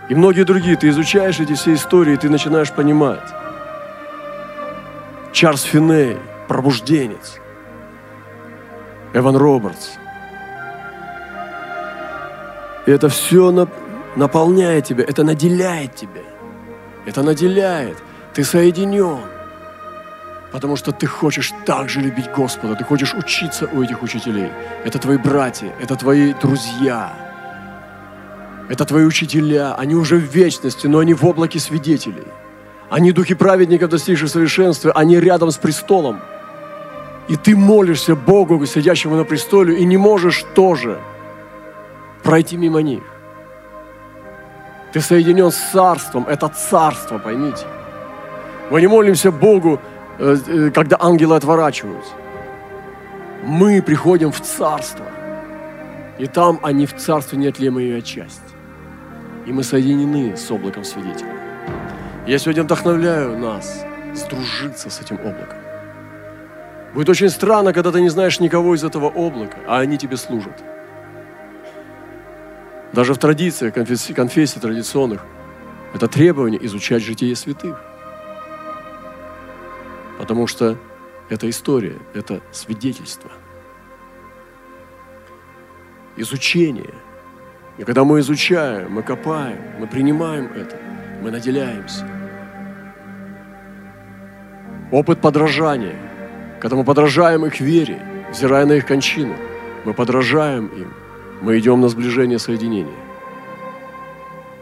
И 0.08 0.14
многие 0.14 0.44
другие. 0.44 0.76
Ты 0.76 0.88
изучаешь 0.88 1.40
эти 1.40 1.54
все 1.54 1.74
истории, 1.74 2.14
и 2.14 2.16
ты 2.16 2.30
начинаешь 2.30 2.72
понимать. 2.72 3.28
Чарльз 5.32 5.62
Финей, 5.62 6.16
пробужденец. 6.48 7.38
Эван 9.12 9.36
Робертс. 9.36 9.90
И 12.86 12.90
это 12.90 13.08
все 13.08 13.68
наполняет 14.16 14.84
тебя, 14.86 15.04
это 15.04 15.24
наделяет 15.24 15.94
тебя. 15.96 16.22
Это 17.06 17.22
наделяет. 17.22 17.98
Ты 18.32 18.44
соединен. 18.44 19.39
Потому 20.52 20.76
что 20.76 20.90
ты 20.92 21.06
хочешь 21.06 21.52
так 21.64 21.88
же 21.88 22.00
любить 22.00 22.30
Господа, 22.36 22.74
ты 22.74 22.84
хочешь 22.84 23.14
учиться 23.14 23.68
у 23.72 23.82
этих 23.82 24.02
учителей. 24.02 24.50
Это 24.84 24.98
твои 24.98 25.16
братья, 25.16 25.72
это 25.80 25.94
твои 25.94 26.34
друзья, 26.34 27.12
это 28.68 28.84
твои 28.84 29.04
учителя. 29.04 29.74
Они 29.74 29.94
уже 29.94 30.16
в 30.16 30.34
вечности, 30.34 30.88
но 30.88 30.98
они 30.98 31.14
в 31.14 31.24
облаке 31.24 31.60
свидетелей. 31.60 32.26
Они 32.88 33.12
духи 33.12 33.34
праведников, 33.34 33.90
достигших 33.90 34.28
совершенства, 34.28 34.90
они 34.92 35.20
рядом 35.20 35.50
с 35.50 35.56
престолом. 35.56 36.20
И 37.28 37.36
ты 37.36 37.56
молишься 37.56 38.16
Богу, 38.16 38.66
сидящему 38.66 39.14
на 39.16 39.24
престоле, 39.24 39.78
и 39.78 39.84
не 39.84 39.96
можешь 39.96 40.44
тоже 40.54 40.98
пройти 42.24 42.56
мимо 42.56 42.82
них. 42.82 43.02
Ты 44.92 45.00
соединен 45.00 45.52
с 45.52 45.70
царством, 45.72 46.26
это 46.28 46.48
царство, 46.48 47.18
поймите. 47.18 47.64
Мы 48.70 48.80
не 48.80 48.88
молимся 48.88 49.30
Богу 49.30 49.80
когда 50.74 50.96
ангелы 51.00 51.36
отворачиваются. 51.36 52.12
Мы 53.42 53.80
приходим 53.80 54.30
в 54.32 54.40
царство. 54.40 55.06
И 56.18 56.26
там 56.26 56.60
они 56.62 56.84
в 56.84 56.94
царстве 56.96 57.38
неотъемлемая 57.38 58.02
часть. 58.02 58.42
И 59.46 59.52
мы 59.52 59.62
соединены 59.62 60.36
с 60.36 60.50
облаком 60.50 60.84
свидетелей. 60.84 61.30
Я 62.26 62.38
сегодня 62.38 62.64
вдохновляю 62.64 63.38
нас 63.38 63.84
сдружиться 64.14 64.90
с 64.90 65.00
этим 65.00 65.16
облаком. 65.16 65.58
Будет 66.92 67.08
очень 67.08 67.30
странно, 67.30 67.72
когда 67.72 67.90
ты 67.90 68.00
не 68.02 68.10
знаешь 68.10 68.40
никого 68.40 68.74
из 68.74 68.84
этого 68.84 69.06
облака, 69.06 69.56
а 69.66 69.78
они 69.78 69.96
тебе 69.96 70.18
служат. 70.18 70.62
Даже 72.92 73.14
в 73.14 73.18
традициях, 73.18 73.72
конфессии, 73.72 74.12
конфессии 74.12 74.58
традиционных, 74.58 75.24
это 75.94 76.08
требование 76.08 76.64
изучать 76.66 77.02
житие 77.02 77.34
святых. 77.36 77.89
Потому 80.20 80.46
что 80.46 80.76
это 81.30 81.48
история, 81.48 81.96
это 82.12 82.42
свидетельство. 82.52 83.30
Изучение. 86.18 86.92
И 87.78 87.84
когда 87.84 88.04
мы 88.04 88.20
изучаем, 88.20 88.92
мы 88.92 89.02
копаем, 89.02 89.58
мы 89.78 89.86
принимаем 89.86 90.52
это, 90.54 90.76
мы 91.22 91.30
наделяемся. 91.30 92.06
Опыт 94.92 95.22
подражания. 95.22 95.96
Когда 96.60 96.76
мы 96.76 96.84
подражаем 96.84 97.46
их 97.46 97.58
вере, 97.58 98.02
взирая 98.30 98.66
на 98.66 98.72
их 98.72 98.84
кончину, 98.84 99.34
мы 99.86 99.94
подражаем 99.94 100.66
им, 100.66 100.92
мы 101.40 101.58
идем 101.58 101.80
на 101.80 101.88
сближение 101.88 102.38
соединения. 102.38 103.00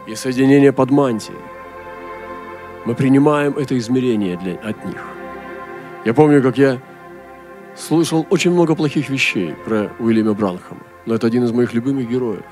И 0.07 0.15
соединение 0.15 0.71
под 0.71 0.89
мантией. 0.89 1.37
Мы 2.85 2.95
принимаем 2.95 3.57
это 3.57 3.77
измерение 3.77 4.37
для, 4.37 4.53
от 4.53 4.85
них– 4.85 5.03
я 6.05 6.13
помню, 6.13 6.41
как 6.41 6.57
я 6.57 6.79
слышал 7.75 8.25
очень 8.29 8.51
много 8.51 8.75
плохих 8.75 9.09
вещей 9.09 9.55
про 9.65 9.89
Уильяма 9.99 10.33
Бранхама, 10.33 10.81
но 11.05 11.15
это 11.15 11.27
один 11.27 11.43
из 11.43 11.51
моих 11.51 11.73
любимых 11.73 12.09
героев. 12.09 12.43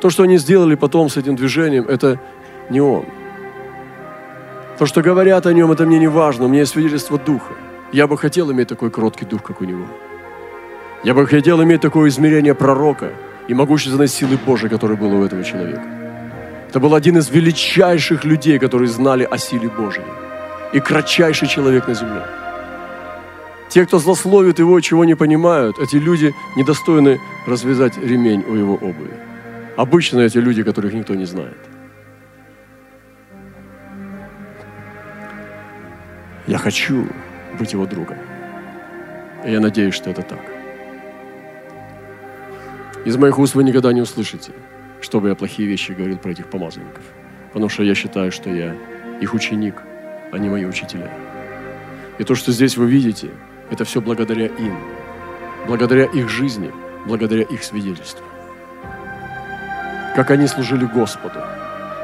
То, 0.00 0.10
что 0.10 0.22
они 0.22 0.38
сделали 0.38 0.74
потом 0.74 1.08
с 1.08 1.16
этим 1.16 1.36
движением, 1.36 1.84
это 1.88 2.20
не 2.70 2.80
он. 2.80 3.04
То, 4.78 4.86
что 4.86 5.02
говорят 5.02 5.46
о 5.46 5.52
нем, 5.52 5.70
это 5.72 5.84
мне 5.84 5.98
не 5.98 6.08
важно, 6.08 6.46
у 6.46 6.48
меня 6.48 6.60
есть 6.60 6.72
свидетельство 6.72 7.18
Духа. 7.18 7.54
Я 7.92 8.06
бы 8.06 8.16
хотел 8.16 8.50
иметь 8.52 8.68
такой 8.68 8.90
кроткий 8.90 9.26
дух, 9.26 9.42
как 9.42 9.60
у 9.60 9.64
него. 9.64 9.84
Я 11.02 11.12
бы 11.12 11.26
хотел 11.26 11.62
иметь 11.62 11.80
такое 11.80 12.08
измерение 12.08 12.54
пророка 12.54 13.10
и 13.48 13.54
могущественной 13.54 14.06
силы 14.06 14.38
Божией, 14.46 14.70
которая 14.70 14.96
была 14.96 15.14
у 15.16 15.24
этого 15.24 15.42
человека. 15.42 15.82
Это 16.68 16.78
был 16.78 16.94
один 16.94 17.18
из 17.18 17.30
величайших 17.30 18.24
людей, 18.24 18.60
которые 18.60 18.88
знали 18.88 19.26
о 19.28 19.38
силе 19.38 19.68
Божьей. 19.68 20.04
И 20.72 20.78
кратчайший 20.78 21.48
человек 21.48 21.88
на 21.88 21.94
земле. 21.94 22.22
Те, 23.70 23.86
кто 23.86 24.00
злословит 24.00 24.58
его, 24.58 24.80
чего 24.80 25.04
не 25.04 25.14
понимают, 25.14 25.78
эти 25.78 25.94
люди 25.94 26.34
недостойны 26.56 27.20
развязать 27.46 27.96
ремень 27.98 28.44
у 28.48 28.54
его 28.54 28.74
обуви. 28.74 29.14
Обычно 29.76 30.20
эти 30.20 30.38
люди, 30.38 30.64
которых 30.64 30.92
никто 30.92 31.14
не 31.14 31.24
знает. 31.24 31.56
Я 36.48 36.58
хочу 36.58 37.06
быть 37.60 37.72
его 37.72 37.86
другом. 37.86 38.18
И 39.46 39.52
я 39.52 39.60
надеюсь, 39.60 39.94
что 39.94 40.10
это 40.10 40.22
так. 40.22 40.40
Из 43.04 43.16
моих 43.16 43.38
уст 43.38 43.54
вы 43.54 43.62
никогда 43.62 43.92
не 43.92 44.00
услышите, 44.00 44.50
чтобы 45.00 45.28
я 45.28 45.36
плохие 45.36 45.68
вещи 45.68 45.92
говорил 45.92 46.18
про 46.18 46.32
этих 46.32 46.50
помазанников. 46.50 47.04
Потому 47.52 47.68
что 47.68 47.84
я 47.84 47.94
считаю, 47.94 48.32
что 48.32 48.50
я 48.50 48.74
их 49.20 49.32
ученик, 49.32 49.76
а 50.32 50.38
не 50.38 50.48
мои 50.48 50.64
учителя. 50.64 51.08
И 52.18 52.24
то, 52.24 52.34
что 52.34 52.50
здесь 52.50 52.76
вы 52.76 52.90
видите, 52.90 53.30
это 53.70 53.84
все 53.84 54.00
благодаря 54.00 54.46
им, 54.46 54.76
благодаря 55.66 56.04
их 56.04 56.28
жизни, 56.28 56.72
благодаря 57.06 57.42
их 57.42 57.62
свидетельству. 57.62 58.24
Как 60.16 60.30
они 60.30 60.46
служили 60.46 60.84
Господу, 60.84 61.40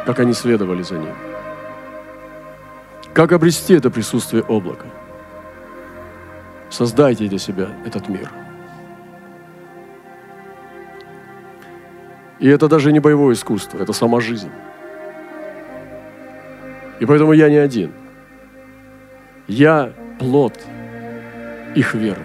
как 0.07 0.21
они 0.21 0.33
следовали 0.33 0.83
за 0.83 0.99
Ним. 0.99 1.15
Как 3.13 3.33
обрести 3.33 3.75
это 3.75 3.91
присутствие 3.91 4.43
облака? 4.43 4.87
Создайте 6.71 7.27
для 7.27 7.39
себя 7.39 7.69
этот 7.85 8.09
мир. 8.09 8.31
И 12.39 12.49
это 12.49 12.69
даже 12.69 12.93
не 12.93 13.01
боевое 13.01 13.35
искусство, 13.35 13.79
это 13.79 13.93
сама 13.93 14.21
жизнь. 14.21 14.51
И 17.01 17.07
поэтому 17.07 17.33
я 17.33 17.49
не 17.49 17.57
один. 17.57 17.93
Я 19.49 19.93
плод 20.19 20.59
их 21.77 21.95
веры. 21.95 22.23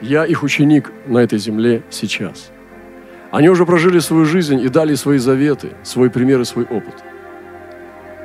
Я 0.00 0.24
их 0.24 0.42
ученик 0.42 0.90
на 1.06 1.18
этой 1.18 1.38
земле 1.38 1.82
сейчас. 1.90 2.50
Они 3.30 3.48
уже 3.48 3.66
прожили 3.66 3.98
свою 3.98 4.24
жизнь 4.24 4.60
и 4.60 4.68
дали 4.68 4.94
свои 4.94 5.18
заветы, 5.18 5.70
свой 5.82 6.10
пример 6.10 6.40
и 6.40 6.44
свой 6.44 6.64
опыт. 6.64 6.94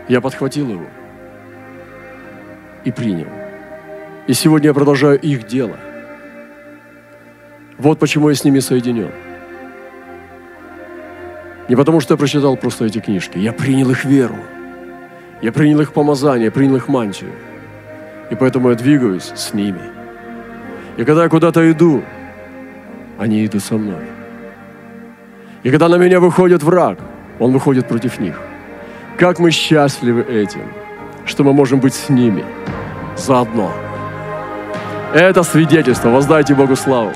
Я 0.07 0.21
подхватил 0.21 0.69
его 0.69 0.85
и 2.85 2.91
принял. 2.91 3.27
И 4.27 4.33
сегодня 4.33 4.69
я 4.69 4.73
продолжаю 4.73 5.19
их 5.19 5.47
дело. 5.47 5.77
Вот 7.77 7.99
почему 7.99 8.29
я 8.29 8.35
с 8.35 8.43
ними 8.43 8.59
соединен. 8.59 9.11
Не 11.69 11.75
потому, 11.75 11.99
что 11.99 12.13
я 12.13 12.17
прочитал 12.17 12.55
просто 12.57 12.85
эти 12.85 12.99
книжки. 12.99 13.37
Я 13.37 13.53
принял 13.53 13.89
их 13.91 14.05
веру. 14.05 14.37
Я 15.41 15.51
принял 15.51 15.81
их 15.81 15.93
помазание, 15.93 16.49
принял 16.51 16.77
их 16.77 16.87
мантию. 16.87 17.31
И 18.29 18.35
поэтому 18.35 18.69
я 18.69 18.75
двигаюсь 18.75 19.31
с 19.35 19.53
ними. 19.53 19.81
И 20.97 21.03
когда 21.03 21.23
я 21.23 21.29
куда-то 21.29 21.71
иду, 21.71 22.03
они 23.17 23.45
идут 23.45 23.63
со 23.63 23.75
мной. 23.75 24.05
И 25.63 25.69
когда 25.71 25.87
на 25.89 25.97
меня 25.97 26.19
выходит 26.19 26.63
враг, 26.63 26.99
он 27.39 27.51
выходит 27.51 27.87
против 27.87 28.19
них. 28.19 28.39
Как 29.17 29.39
мы 29.39 29.51
счастливы 29.51 30.21
этим, 30.21 30.61
что 31.25 31.43
мы 31.43 31.53
можем 31.53 31.79
быть 31.79 31.93
с 31.93 32.09
ними 32.09 32.43
заодно. 33.15 33.71
Это 35.13 35.43
свидетельство. 35.43 36.09
Воздайте 36.09 36.53
Богу 36.53 36.75
славу. 36.75 37.13